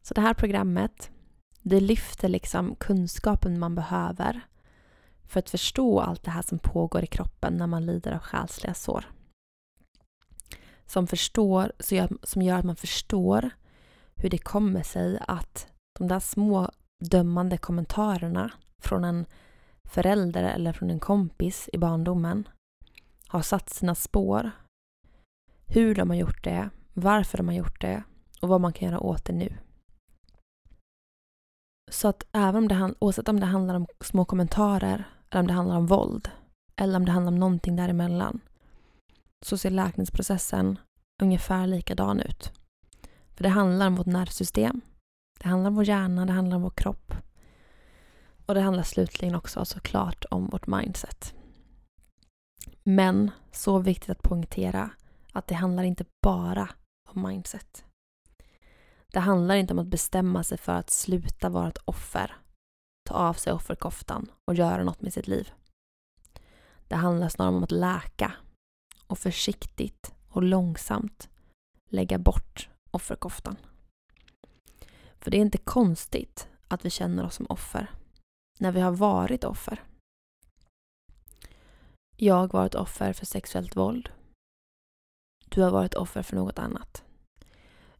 Så 0.02 0.14
det 0.14 0.20
här 0.20 0.34
programmet, 0.34 1.10
det 1.62 1.80
lyfter 1.80 2.28
liksom 2.28 2.74
kunskapen 2.74 3.58
man 3.58 3.74
behöver 3.74 4.40
för 5.24 5.40
att 5.40 5.50
förstå 5.50 6.00
allt 6.00 6.22
det 6.22 6.30
här 6.30 6.42
som 6.42 6.58
pågår 6.58 7.04
i 7.04 7.06
kroppen 7.06 7.56
när 7.56 7.66
man 7.66 7.86
lider 7.86 8.12
av 8.12 8.18
själsliga 8.18 8.74
sår. 8.74 9.04
Som, 10.86 11.06
förstår, 11.06 11.72
som 12.22 12.42
gör 12.42 12.58
att 12.58 12.64
man 12.64 12.76
förstår 12.76 13.50
hur 14.16 14.30
det 14.30 14.38
kommer 14.38 14.82
sig 14.82 15.18
att 15.28 15.72
de 15.98 16.08
där 16.08 16.20
små 16.20 16.70
dömande 17.04 17.58
kommentarerna 17.58 18.52
från 18.82 19.04
en 19.04 19.26
förälder 19.84 20.42
eller 20.42 20.72
från 20.72 20.90
en 20.90 21.00
kompis 21.00 21.68
i 21.72 21.78
barndomen 21.78 22.48
har 23.26 23.42
satt 23.42 23.70
sina 23.70 23.94
spår. 23.94 24.50
Hur 25.66 25.94
de 25.94 26.10
har 26.10 26.16
gjort 26.16 26.44
det, 26.44 26.70
varför 27.00 27.38
de 27.38 27.48
har 27.48 27.54
gjort 27.54 27.80
det 27.80 28.02
och 28.40 28.48
vad 28.48 28.60
man 28.60 28.72
kan 28.72 28.88
göra 28.88 29.00
åt 29.00 29.24
det 29.24 29.32
nu. 29.32 29.56
Så 31.90 32.08
att 32.08 32.26
även 32.32 32.56
om 32.56 32.68
det, 32.68 32.94
oavsett 32.98 33.28
om 33.28 33.40
det 33.40 33.46
handlar 33.46 33.74
om 33.74 33.86
små 34.00 34.24
kommentarer 34.24 35.04
eller 35.30 35.40
om 35.40 35.46
det 35.46 35.52
handlar 35.52 35.76
om 35.76 35.86
våld 35.86 36.30
eller 36.76 36.96
om 36.96 37.04
det 37.04 37.12
handlar 37.12 37.32
om 37.32 37.38
någonting 37.38 37.76
däremellan 37.76 38.40
så 39.42 39.58
ser 39.58 39.70
läkningsprocessen 39.70 40.78
ungefär 41.22 41.66
likadan 41.66 42.20
ut. 42.20 42.52
För 43.34 43.42
det 43.42 43.48
handlar 43.48 43.86
om 43.86 43.94
vårt 43.94 44.06
nervsystem, 44.06 44.80
det 45.40 45.48
handlar 45.48 45.70
om 45.70 45.76
vår 45.76 45.84
hjärna, 45.84 46.26
det 46.26 46.32
handlar 46.32 46.56
om 46.56 46.62
vår 46.62 46.70
kropp 46.70 47.14
och 48.46 48.54
det 48.54 48.60
handlar 48.60 48.82
slutligen 48.82 49.34
också 49.34 49.64
såklart 49.64 50.24
om 50.30 50.46
vårt 50.48 50.66
mindset. 50.66 51.34
Men 52.82 53.30
så 53.52 53.78
viktigt 53.78 54.10
att 54.10 54.22
poängtera 54.22 54.90
att 55.32 55.46
det 55.46 55.54
handlar 55.54 55.82
inte 55.82 56.04
bara 56.22 56.68
och 57.10 57.16
mindset. 57.16 57.84
Det 59.12 59.20
handlar 59.20 59.54
inte 59.54 59.72
om 59.72 59.78
att 59.78 59.86
bestämma 59.86 60.44
sig 60.44 60.58
för 60.58 60.72
att 60.72 60.90
sluta 60.90 61.48
vara 61.48 61.68
ett 61.68 61.82
offer, 61.84 62.36
ta 63.08 63.14
av 63.14 63.34
sig 63.34 63.52
offerkoftan 63.52 64.30
och 64.44 64.54
göra 64.54 64.84
något 64.84 65.02
med 65.02 65.12
sitt 65.12 65.28
liv. 65.28 65.52
Det 66.88 66.96
handlar 66.96 67.28
snarare 67.28 67.56
om 67.56 67.62
att 67.64 67.70
läka 67.70 68.32
och 69.06 69.18
försiktigt 69.18 70.14
och 70.28 70.42
långsamt 70.42 71.28
lägga 71.88 72.18
bort 72.18 72.68
offerkoftan. 72.90 73.56
För 75.18 75.30
det 75.30 75.36
är 75.36 75.40
inte 75.40 75.58
konstigt 75.58 76.48
att 76.68 76.84
vi 76.84 76.90
känner 76.90 77.24
oss 77.24 77.34
som 77.34 77.46
offer 77.48 77.90
när 78.58 78.72
vi 78.72 78.80
har 78.80 78.92
varit 78.92 79.44
offer. 79.44 79.84
Jag 82.16 82.34
har 82.34 82.48
varit 82.48 82.74
offer 82.74 83.12
för 83.12 83.26
sexuellt 83.26 83.76
våld. 83.76 84.10
Du 85.54 85.62
har 85.62 85.70
varit 85.70 85.94
offer 85.94 86.22
för 86.22 86.36
något 86.36 86.58
annat. 86.58 87.04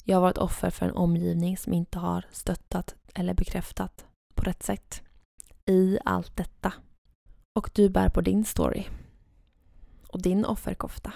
Jag 0.05 0.17
har 0.17 0.23
varit 0.23 0.39
offer 0.39 0.71
för 0.71 0.87
en 0.87 0.95
omgivning 0.95 1.57
som 1.57 1.73
inte 1.73 1.99
har 1.99 2.25
stöttat 2.31 2.95
eller 3.15 3.35
bekräftat 3.35 4.07
på 4.35 4.43
rätt 4.43 4.63
sätt. 4.63 5.03
I 5.67 5.99
allt 6.05 6.37
detta. 6.37 6.73
Och 7.59 7.71
du 7.75 7.89
bär 7.89 8.09
på 8.09 8.21
din 8.21 8.45
story. 8.45 8.87
Och 10.09 10.23
din 10.23 10.45
offerkofta. 10.45 11.13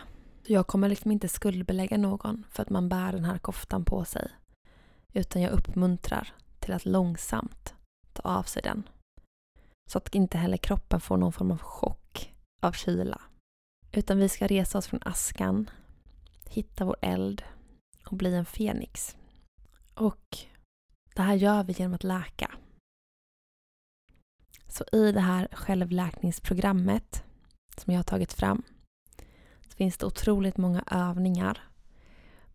Jag 0.46 0.66
kommer 0.66 0.88
liksom 0.88 1.10
inte 1.10 1.28
skuldbelägga 1.28 1.98
någon 1.98 2.46
för 2.50 2.62
att 2.62 2.70
man 2.70 2.88
bär 2.88 3.12
den 3.12 3.24
här 3.24 3.38
koftan 3.38 3.84
på 3.84 4.04
sig. 4.04 4.30
Utan 5.12 5.42
jag 5.42 5.52
uppmuntrar 5.52 6.34
till 6.58 6.72
att 6.72 6.86
långsamt 6.86 7.74
ta 8.12 8.22
av 8.22 8.42
sig 8.42 8.62
den. 8.62 8.88
Så 9.90 9.98
att 9.98 10.14
inte 10.14 10.38
heller 10.38 10.56
kroppen 10.56 11.00
får 11.00 11.16
någon 11.16 11.32
form 11.32 11.50
av 11.50 11.58
chock 11.58 12.34
av 12.62 12.72
kyla. 12.72 13.20
Utan 13.92 14.18
vi 14.18 14.28
ska 14.28 14.46
resa 14.46 14.78
oss 14.78 14.86
från 14.86 15.00
askan, 15.04 15.70
hitta 16.54 16.84
vår 16.84 16.96
eld 17.00 17.42
och 18.06 18.16
bli 18.16 18.34
en 18.34 18.44
fenix. 18.44 19.16
Och 19.94 20.38
det 21.14 21.22
här 21.22 21.34
gör 21.34 21.64
vi 21.64 21.72
genom 21.72 21.94
att 21.94 22.04
läka. 22.04 22.54
Så 24.68 24.84
i 24.92 25.12
det 25.12 25.20
här 25.20 25.48
självläkningsprogrammet 25.52 27.24
som 27.76 27.92
jag 27.92 27.98
har 27.98 28.04
tagit 28.04 28.32
fram 28.32 28.62
så 29.68 29.76
finns 29.76 29.98
det 29.98 30.06
otroligt 30.06 30.56
många 30.56 30.84
övningar 30.90 31.58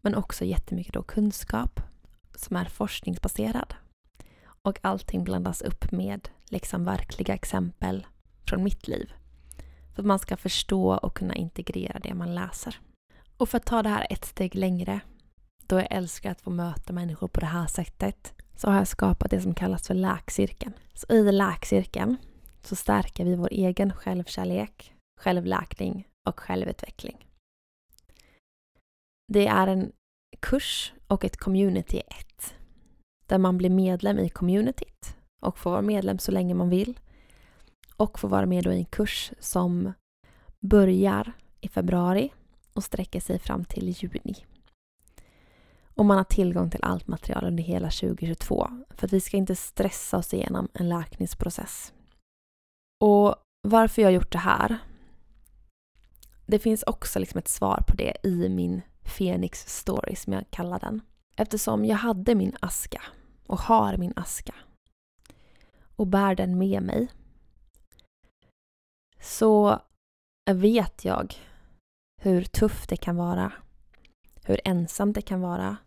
men 0.01 0.15
också 0.15 0.45
jättemycket 0.45 0.93
då 0.93 1.03
kunskap 1.03 1.81
som 2.35 2.55
är 2.55 2.65
forskningsbaserad. 2.65 3.73
Och 4.62 4.79
allting 4.81 5.23
blandas 5.23 5.62
upp 5.62 5.91
med 5.91 6.29
liksom 6.45 6.85
verkliga 6.85 7.33
exempel 7.33 8.07
från 8.47 8.63
mitt 8.63 8.88
liv. 8.88 9.13
För 9.95 10.01
att 10.01 10.07
man 10.07 10.19
ska 10.19 10.38
förstå 10.38 10.95
och 10.97 11.17
kunna 11.17 11.35
integrera 11.35 11.99
det 11.99 12.13
man 12.13 12.35
läser. 12.35 12.79
Och 13.39 13.49
för 13.49 13.58
att 13.58 13.65
ta 13.65 13.84
det 13.84 13.89
här 13.89 14.08
ett 14.10 14.25
steg 14.25 14.56
längre, 14.56 15.02
då 15.67 15.75
jag 15.75 15.88
älskar 15.91 16.32
att 16.32 16.41
få 16.41 16.49
möta 16.49 16.93
människor 16.93 17.28
på 17.28 17.39
det 17.39 17.45
här 17.45 17.67
sättet, 17.67 18.34
så 18.56 18.69
har 18.69 18.78
jag 18.78 18.88
skapat 18.88 19.32
det 19.32 19.41
som 19.41 19.54
kallas 19.54 19.88
för 19.88 19.93
läkcirkeln. 19.93 20.73
Så 20.93 21.13
i 21.13 21.32
läkcirkeln 21.32 22.17
så 22.62 22.75
stärker 22.75 23.25
vi 23.25 23.36
vår 23.36 23.49
egen 23.52 23.93
självkärlek, 23.93 24.93
självläkning 25.19 26.08
och 26.28 26.39
självutveckling. 26.39 27.25
Det 29.34 29.47
är 29.47 29.67
en 29.67 29.91
kurs 30.39 30.93
och 31.08 31.25
ett 31.25 31.38
community 31.38 31.97
i 31.97 31.99
ett. 31.99 32.54
Där 33.25 33.38
man 33.38 33.58
blir 33.58 33.69
medlem 33.69 34.19
i 34.19 34.30
communityt 34.30 35.15
och 35.41 35.60
får 35.60 35.71
vara 35.71 35.82
medlem 35.82 36.19
så 36.19 36.32
länge 36.32 36.54
man 36.54 36.69
vill. 36.69 36.99
Och 37.95 38.19
får 38.19 38.30
vara 38.30 38.45
med 38.45 38.65
i 38.65 38.69
en 38.69 38.86
kurs 38.86 39.32
som 39.39 39.93
börjar 40.60 41.32
i 41.62 41.67
februari 41.67 42.32
och 42.73 42.84
sträcker 42.84 43.19
sig 43.19 43.39
fram 43.39 43.65
till 43.65 43.89
juni. 43.89 44.36
Och 45.95 46.05
man 46.05 46.17
har 46.17 46.23
tillgång 46.23 46.69
till 46.69 46.84
allt 46.84 47.08
material 47.08 47.45
under 47.45 47.63
hela 47.63 47.89
2022 47.89 48.67
för 48.89 49.05
att 49.08 49.13
vi 49.13 49.21
ska 49.21 49.38
inte 49.38 49.55
stressa 49.55 50.17
oss 50.17 50.34
igenom 50.34 50.67
en 50.73 50.89
läkningsprocess. 50.89 51.93
Och 53.01 53.36
varför 53.62 54.01
jag 54.01 54.10
har 54.10 54.13
gjort 54.13 54.32
det 54.32 54.38
här 54.38 54.77
det 56.49 56.60
finns 56.60 56.84
också 56.84 57.19
liksom 57.19 57.38
ett 57.38 57.47
svar 57.47 57.84
på 57.88 57.95
det 57.95 58.17
i 58.23 58.49
min 58.49 58.82
Phoenix 59.03 59.67
story 59.67 60.15
som 60.15 60.34
jag 60.34 60.51
kallar 60.51 60.79
den. 60.79 61.01
Eftersom 61.36 61.86
jag 61.86 61.97
hade 61.97 62.36
min 62.36 62.55
aska 62.60 63.01
och 63.47 63.60
har 63.60 63.97
min 63.97 64.13
aska 64.15 64.55
och 65.95 66.08
bär 66.08 66.36
den 66.36 66.58
med 66.58 66.84
mig 66.84 67.08
så 69.21 69.82
vet 70.51 71.05
jag 71.05 71.36
hur 72.19 72.43
tufft 72.43 72.89
det 72.89 72.97
kan 72.97 73.15
vara, 73.15 73.51
hur 74.43 74.60
ensamt 74.65 75.15
det 75.15 75.21
kan 75.21 75.41
vara 75.41 75.77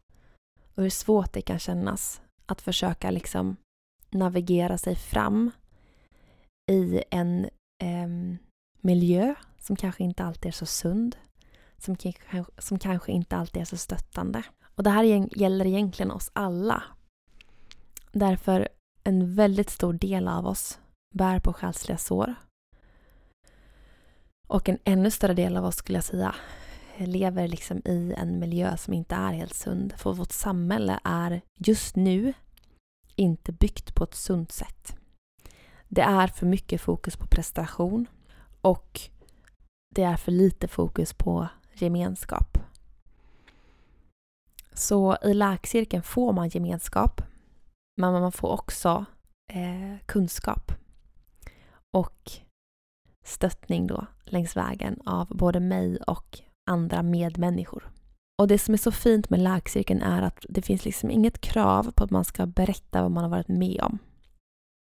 och 0.75 0.83
hur 0.83 0.91
svårt 0.91 1.33
det 1.33 1.43
kan 1.43 1.59
kännas 1.59 2.23
att 2.47 2.63
försöka 2.63 3.11
liksom 3.11 3.57
navigera 4.11 4.79
sig 4.79 4.97
fram 4.97 5.51
i 6.71 7.03
en 7.11 7.45
eh, 7.83 8.39
miljö 8.81 9.35
som 9.59 9.77
kanske 9.77 10.05
inte 10.05 10.25
alltid 10.25 10.49
är 10.49 10.53
så 10.53 10.67
sund, 10.67 11.17
som, 11.79 11.97
som 12.59 12.79
kanske 12.79 13.13
inte 13.13 13.37
alltid 13.37 13.63
är 13.63 13.67
så 13.67 13.77
stöttande. 13.77 14.43
Och 14.75 14.83
det 14.83 14.91
här 14.91 15.05
gäller 15.39 15.67
egentligen 15.67 16.11
oss 16.11 16.31
alla. 16.33 16.83
Därför 18.13 18.69
en 19.05 19.35
väldigt 19.35 19.71
stor 19.71 19.93
del 19.93 20.29
av 20.29 20.47
oss 20.47 20.79
bär 21.15 21.41
på 21.41 21.53
själsliga 21.53 21.99
sår. 21.99 22.35
Och 24.53 24.69
en 24.69 24.79
ännu 24.85 25.11
större 25.11 25.35
del 25.35 25.57
av 25.57 25.65
oss 25.65 25.77
skulle 25.77 25.97
jag 25.97 26.05
säga 26.05 26.35
lever 26.97 27.49
liksom 27.49 27.83
i 27.85 28.15
en 28.17 28.39
miljö 28.39 28.77
som 28.77 28.95
inte 28.95 29.15
är 29.15 29.33
helt 29.33 29.55
sund. 29.55 29.93
För 29.97 30.13
vårt 30.13 30.33
samhälle 30.33 31.01
är 31.05 31.41
just 31.59 31.97
nu 31.97 32.33
inte 33.17 33.53
byggt 33.53 33.95
på 33.95 34.05
ett 34.05 34.15
sunt 34.15 34.53
sätt. 34.53 34.97
Det 35.89 36.01
är 36.01 36.27
för 36.27 36.47
mycket 36.47 36.81
fokus 36.81 37.17
på 37.17 37.27
prestation 37.27 38.07
och 38.61 39.01
det 39.95 40.03
är 40.03 40.17
för 40.17 40.33
lite 40.33 40.69
fokus 40.69 41.13
på 41.13 41.49
gemenskap. 41.75 42.59
Så 44.73 45.17
i 45.23 45.35
läkcirkeln 45.35 46.03
får 46.03 46.33
man 46.33 46.49
gemenskap 46.49 47.23
men 48.01 48.13
man 48.13 48.33
får 48.33 48.49
också 48.49 49.05
eh, 49.53 50.07
kunskap 50.07 50.73
och 51.91 52.33
stöttning 53.25 53.87
då 53.87 54.07
längs 54.33 54.57
vägen 54.57 55.01
av 55.07 55.29
både 55.29 55.61
mig 55.61 55.97
och 55.97 56.41
andra 56.71 57.03
medmänniskor. 57.03 57.91
Och 58.43 58.49
det 58.49 58.59
som 58.59 58.75
är 58.75 58.79
så 58.79 58.93
fint 58.93 59.31
med 59.31 59.41
läkcirkeln 59.41 60.03
är 60.03 60.23
att 60.23 60.47
det 60.49 60.63
finns 60.63 60.85
liksom 60.85 61.11
inget 61.11 61.41
krav 61.41 61.93
på 61.93 62.05
att 62.05 62.11
man 62.11 62.25
ska 62.25 62.47
berätta 62.47 63.03
vad 63.03 63.11
man 63.11 63.25
har 63.25 63.31
varit 63.31 63.49
med 63.49 63.81
om. 63.83 63.99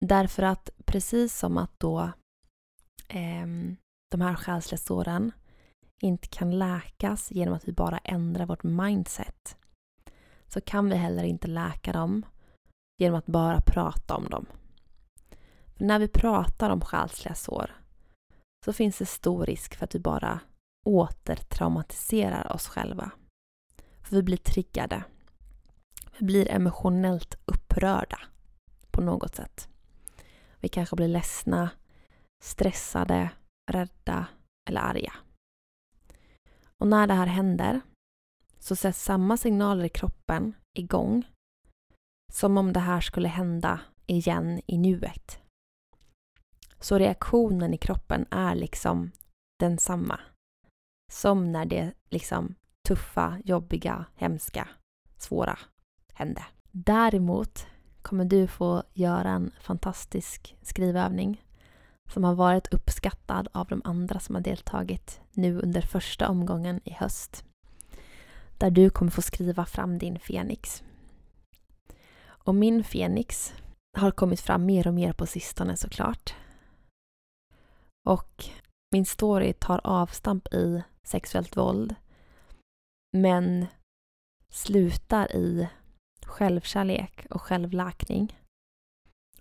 Därför 0.06 0.44
att 0.44 0.70
precis 0.86 1.38
som 1.38 1.58
att 1.58 1.80
då 1.80 2.00
eh, 3.08 3.48
de 4.12 4.22
här 4.22 4.36
själsliga 4.36 4.78
såren 4.78 5.32
inte 6.04 6.28
kan 6.28 6.60
läkas 6.60 7.32
genom 7.32 7.54
att 7.54 7.68
vi 7.68 7.72
bara 7.72 7.98
ändrar 7.98 8.46
vårt 8.46 8.64
mindset 8.64 9.58
så 10.48 10.62
kan 10.62 10.90
vi 10.90 10.96
heller 10.96 11.24
inte 11.24 11.48
läka 11.48 11.94
dem 11.94 12.26
genom 12.98 13.20
att 13.20 13.26
bara 13.26 13.62
prata 13.62 14.16
om 14.16 14.26
dem. 14.30 14.46
För 15.76 15.86
när 15.86 16.00
vi 16.00 16.08
pratar 16.08 16.70
om 16.70 16.82
själsliga 16.82 17.36
sår 17.36 17.81
så 18.66 18.74
finns 18.74 18.98
det 18.98 19.06
stor 19.06 19.46
risk 19.46 19.76
för 19.76 19.84
att 19.86 19.96
vi 19.96 20.00
bara 20.00 20.40
återtraumatiserar 20.86 22.54
oss 22.54 22.68
själva. 22.68 23.12
För 24.02 24.16
vi 24.16 24.24
blir 24.24 24.38
triggade. 24.38 25.04
Vi 26.18 26.26
blir 26.26 26.52
emotionellt 26.52 27.36
upprörda 27.46 28.20
på 28.92 29.02
något 29.02 29.36
sätt. 29.36 29.70
Vi 30.60 30.70
kanske 30.70 30.96
blir 30.96 31.08
ledsna, 31.08 31.70
stressade, 32.44 33.30
rädda 33.72 34.28
eller 34.70 34.82
arga. 34.82 35.14
Och 36.78 36.88
när 36.88 37.08
det 37.08 37.14
här 37.14 37.28
händer 37.28 37.82
så 38.60 38.76
sätts 38.76 39.04
samma 39.04 39.38
signaler 39.38 39.86
i 39.86 39.90
kroppen 39.90 40.56
igång 40.78 41.28
som 42.34 42.58
om 42.58 42.74
det 42.74 42.80
här 42.80 43.02
skulle 43.02 43.28
hända 43.28 43.80
igen 44.06 44.62
i 44.66 44.78
nuet. 44.78 45.41
Så 46.82 46.98
reaktionen 46.98 47.74
i 47.74 47.78
kroppen 47.78 48.26
är 48.32 48.56
liksom 48.56 49.12
densamma. 49.60 50.20
Som 51.12 51.52
när 51.52 51.66
det 51.66 51.94
liksom 52.10 52.56
tuffa, 52.88 53.38
jobbiga, 53.46 54.06
hemska, 54.16 54.68
svåra 55.18 55.60
hände. 56.14 56.46
Däremot 56.72 57.68
kommer 58.02 58.26
du 58.26 58.48
få 58.48 58.84
göra 58.94 59.30
en 59.30 59.52
fantastisk 59.62 60.56
skrivövning 60.62 61.44
som 62.10 62.24
har 62.24 62.36
varit 62.36 62.74
uppskattad 62.74 63.48
av 63.52 63.68
de 63.68 63.82
andra 63.84 64.20
som 64.20 64.36
har 64.36 64.42
deltagit 64.42 65.22
nu 65.32 65.60
under 65.60 65.82
första 65.82 66.30
omgången 66.30 66.80
i 66.84 66.94
höst. 66.94 67.46
Där 68.58 68.72
du 68.72 68.90
kommer 68.90 69.12
få 69.12 69.22
skriva 69.22 69.66
fram 69.66 69.98
din 69.98 70.20
Fenix. 70.20 70.84
Och 72.24 72.56
min 72.56 72.84
Fenix 72.84 73.54
har 73.98 74.12
kommit 74.12 74.42
fram 74.42 74.66
mer 74.66 74.88
och 74.88 74.94
mer 74.94 75.14
på 75.14 75.26
sistone 75.26 75.78
såklart. 75.78 76.36
Och 78.10 78.46
min 78.92 79.06
story 79.06 79.54
tar 79.54 79.82
avstamp 79.84 80.54
i 80.54 80.84
sexuellt 81.04 81.58
våld 81.58 81.96
men 83.18 83.66
slutar 84.50 85.36
i 85.36 85.70
självkärlek 86.26 87.26
och 87.30 87.42
självläkning 87.42 88.40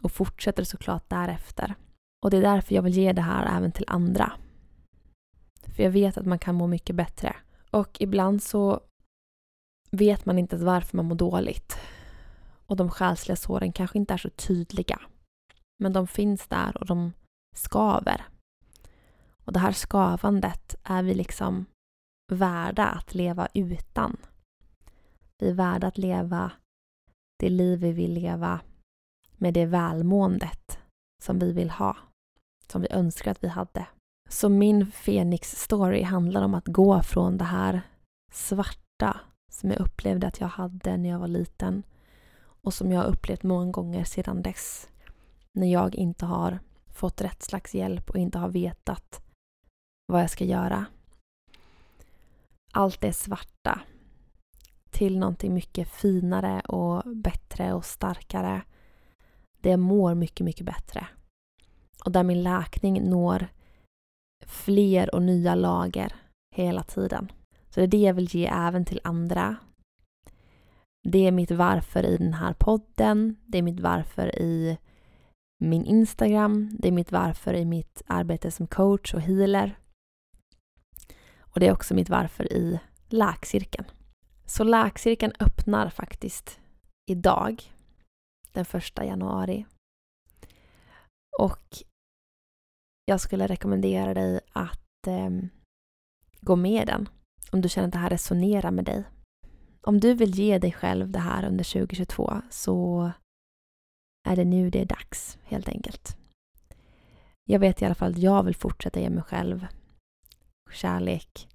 och 0.01 0.13
fortsätter 0.13 0.65
såklart 0.65 1.11
därefter. 1.11 1.75
Och 2.25 2.31
det 2.31 2.37
är 2.37 2.43
därför 2.43 2.75
jag 2.75 2.83
vill 2.83 2.97
ge 2.97 3.13
det 3.13 3.23
här 3.23 3.57
även 3.57 3.73
till 3.73 3.85
andra. 3.89 4.33
För 5.63 5.83
jag 5.83 5.91
vet 5.91 6.19
att 6.19 6.27
man 6.27 6.39
kan 6.39 6.55
må 6.55 6.67
mycket 6.67 6.97
bättre. 6.97 7.37
Och 7.71 7.97
ibland 8.01 8.43
så 8.43 8.81
vet 9.91 10.27
man 10.27 10.39
inte 10.39 10.57
varför 10.57 10.97
man 10.97 11.07
mår 11.07 11.15
dåligt. 11.15 11.79
Och 12.67 12.77
de 12.77 12.91
själsliga 12.91 13.37
såren 13.37 13.73
kanske 13.73 13.99
inte 13.99 14.15
är 14.15 14.19
så 14.19 14.31
tydliga. 14.31 15.01
Men 15.79 15.93
de 15.93 16.07
finns 16.07 16.47
där 16.47 16.77
och 16.77 16.87
de 16.87 17.13
skaver. 17.55 18.25
Och 19.51 19.55
det 19.55 19.61
här 19.61 19.73
skavandet 19.73 20.75
är 20.83 21.03
vi 21.03 21.15
liksom 21.15 21.67
värda 22.33 22.87
att 22.87 23.15
leva 23.15 23.49
utan. 23.55 24.17
Vi 25.39 25.51
är 25.51 25.55
värda 25.55 25.87
att 25.87 25.99
leva 25.99 26.53
det 27.39 27.49
liv 27.49 27.81
vi 27.81 27.93
vill 27.93 28.13
leva 28.13 28.61
med 29.37 29.55
det 29.55 29.67
välmåendet 29.67 30.79
som 31.23 31.39
vi 31.39 31.53
vill 31.53 31.71
ha, 31.71 31.97
som 32.67 32.83
vi 32.83 32.89
önskar 32.91 33.31
att 33.31 33.45
vi 33.45 33.49
hade. 33.49 33.87
Så 34.29 34.49
min 34.49 34.91
Fenix 34.91 35.51
story 35.51 36.03
handlar 36.03 36.43
om 36.43 36.55
att 36.55 36.69
gå 36.69 37.03
från 37.03 37.39
det 37.39 37.45
här 37.45 37.83
svarta 38.33 39.21
som 39.53 39.71
jag 39.71 39.81
upplevde 39.81 40.27
att 40.27 40.41
jag 40.41 40.49
hade 40.49 40.97
när 40.97 41.09
jag 41.09 41.19
var 41.19 41.29
liten 41.29 41.83
och 42.41 42.75
som 42.75 42.93
jag 42.93 43.01
har 43.01 43.09
upplevt 43.09 43.43
många 43.43 43.73
gånger 43.73 44.05
sedan 44.05 44.43
dess. 44.43 44.89
När 45.53 45.73
jag 45.73 45.95
inte 45.95 46.27
har 46.27 46.59
fått 46.89 47.21
rätt 47.21 47.43
slags 47.43 47.75
hjälp 47.75 48.11
och 48.11 48.19
inte 48.19 48.39
har 48.39 48.49
vetat 48.49 49.27
vad 50.11 50.23
jag 50.23 50.31
ska 50.31 50.45
göra. 50.45 50.87
Allt 52.73 53.01
det 53.01 53.13
svarta 53.13 53.81
till 54.91 55.19
någonting 55.19 55.55
mycket 55.55 55.89
finare 55.89 56.61
och 56.61 57.17
bättre 57.17 57.73
och 57.73 57.85
starkare. 57.85 58.63
Det 59.61 59.77
mår 59.77 60.15
mycket, 60.15 60.45
mycket 60.45 60.67
bättre. 60.67 61.07
Och 62.05 62.13
där 62.13 62.23
min 62.23 62.43
läkning 62.43 63.11
når 63.11 63.49
fler 64.47 65.15
och 65.15 65.23
nya 65.23 65.55
lager 65.55 66.15
hela 66.57 66.83
tiden. 66.83 67.33
Så 67.69 67.81
det 67.81 67.87
är 67.87 67.89
det 67.89 67.99
jag 68.03 68.15
vill 68.15 68.35
ge 68.35 68.47
även 68.47 68.85
till 68.85 69.01
andra. 69.05 69.57
Det 71.03 71.27
är 71.27 71.33
mitt 71.33 71.51
varför 71.51 72.07
i 72.07 72.17
den 72.17 72.35
här 72.35 72.53
podden. 72.53 73.37
Det 73.47 73.59
är 73.59 73.63
mitt 73.63 73.81
varför 73.81 74.39
i 74.39 74.79
min 75.61 75.85
Instagram. 75.85 76.77
Det 76.79 76.89
är 76.89 76.93
mitt 76.93 77.13
varför 77.13 77.55
i 77.55 77.65
mitt 77.65 78.03
arbete 78.07 78.51
som 78.51 78.67
coach 78.67 79.15
och 79.15 79.21
healer. 79.21 79.80
Och 81.51 81.61
det 81.61 81.67
är 81.67 81.73
också 81.73 81.95
mitt 81.95 82.09
varför 82.09 82.53
i 82.53 82.81
läkcirkeln. 83.09 83.85
Så 84.47 84.65
läkcirkeln 84.65 85.33
öppnar 85.41 85.91
faktiskt 85.91 86.61
idag, 87.11 87.73
den 88.53 88.65
första 88.65 89.05
januari. 89.05 89.67
Och 91.39 91.83
jag 93.05 93.21
skulle 93.21 93.47
rekommendera 93.47 94.15
dig 94.15 94.41
att 94.53 95.07
eh, 95.07 95.31
gå 96.41 96.57
med 96.57 96.87
den 96.87 97.09
om 97.53 97.61
du 97.61 97.69
känner 97.69 97.89
att 97.89 97.93
det 97.93 97.99
här 97.99 98.11
resonerar 98.11 98.71
med 98.71 98.85
dig. 98.85 99.05
Om 99.83 100.01
du 100.01 100.15
vill 100.15 100.35
ge 100.35 100.59
dig 100.59 100.73
själv 100.73 101.11
det 101.11 101.19
här 101.19 101.45
under 101.45 101.65
2022 101.65 102.43
så 102.51 103.11
är 104.29 104.37
det 104.37 104.45
nu 104.45 104.71
det 104.71 104.81
är 104.81 104.87
dags 104.87 105.39
helt 105.45 105.69
enkelt. 105.69 106.17
Jag 107.45 107.61
vet 107.61 107.83
i 107.83 107.85
alla 107.85 107.95
fall 107.95 108.11
att 108.11 108.19
jag 108.19 108.43
vill 108.43 108.57
fortsätta 108.57 109.01
ge 109.01 109.11
mig 109.11 109.23
själv 109.23 109.67
kärlek, 110.73 111.49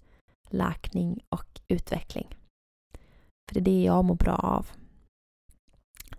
läkning 0.50 1.24
och 1.30 1.62
utveckling. 1.68 2.28
För 3.48 3.54
det 3.54 3.60
är 3.60 3.76
det 3.76 3.84
jag 3.84 4.06
mår 4.06 4.16
bra 4.16 4.36
av. 4.36 4.68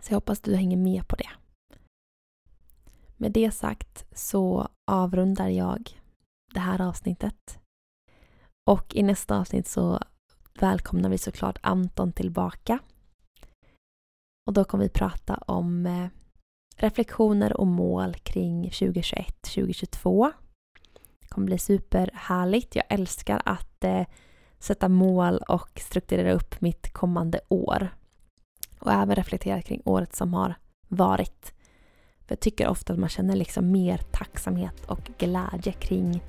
Så 0.01 0.13
jag 0.13 0.17
hoppas 0.17 0.41
du 0.41 0.57
hänger 0.57 0.77
med 0.77 1.09
på 1.09 1.17
det. 1.17 1.31
Med 3.17 3.33
det 3.33 3.51
sagt 3.51 4.07
så 4.13 4.69
avrundar 4.91 5.49
jag 5.49 6.01
det 6.55 6.61
här 6.61 6.81
avsnittet. 6.81 7.59
Och 8.71 8.95
i 8.95 9.03
nästa 9.03 9.39
avsnitt 9.39 9.69
så 9.69 10.01
välkomnar 10.61 11.11
vi 11.11 11.19
såklart 11.19 11.59
Anton 11.63 12.13
tillbaka. 12.13 12.79
Och 14.47 14.53
då 14.53 14.65
kommer 14.65 14.85
vi 14.85 14.91
prata 14.91 15.35
om 15.37 15.87
eh, 15.87 16.09
reflektioner 16.77 17.57
och 17.57 17.67
mål 17.67 18.15
kring 18.15 18.71
2021-2022. 18.71 20.33
Det 21.37 21.39
kommer 21.39 21.47
bli 21.47 21.59
superhärligt. 21.59 22.77
Jag 22.77 22.85
älskar 22.89 23.43
att 23.45 23.85
eh, 23.85 24.07
sätta 24.59 24.89
mål 24.89 25.37
och 25.49 25.81
strukturera 25.81 26.33
upp 26.33 26.61
mitt 26.61 26.93
kommande 26.93 27.41
år. 27.49 27.89
Och 28.79 28.93
även 28.93 29.17
reflektera 29.17 29.63
kring 29.63 29.83
året 29.85 30.17
som 30.17 30.35
har 30.35 30.55
varit. 30.89 31.55
För 32.27 32.33
jag 32.33 32.41
tycker 32.41 32.69
ofta 32.69 32.93
att 32.93 32.99
man 32.99 33.09
känner 33.09 33.37
liksom 33.37 33.71
mer 33.71 33.99
tacksamhet 33.99 34.85
och 34.87 35.11
glädje 35.19 35.73
kring 35.73 36.23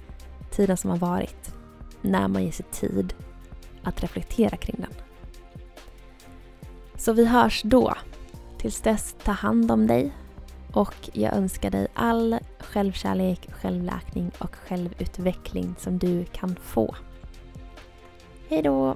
tiden 0.51 0.77
som 0.77 0.89
har 0.89 0.97
varit. 0.97 1.53
När 2.01 2.27
man 2.27 2.43
ger 2.43 2.51
sig 2.51 2.65
tid 2.71 3.13
att 3.83 4.03
reflektera 4.03 4.57
kring 4.57 4.75
den. 4.79 4.93
Så 6.95 7.13
vi 7.13 7.25
hörs 7.25 7.61
då. 7.63 7.93
Tills 8.57 8.81
dess, 8.81 9.15
ta 9.23 9.31
hand 9.31 9.71
om 9.71 9.87
dig. 9.87 10.13
Och 10.73 11.09
jag 11.13 11.33
önskar 11.33 11.69
dig 11.69 11.87
all 11.93 12.39
självkärlek, 12.59 13.49
självläkning 13.51 14.31
och 14.37 14.55
självutveckling 14.55 15.75
som 15.79 15.97
du 15.97 16.25
kan 16.25 16.55
få. 16.55 16.95
Hejdå! 18.49 18.95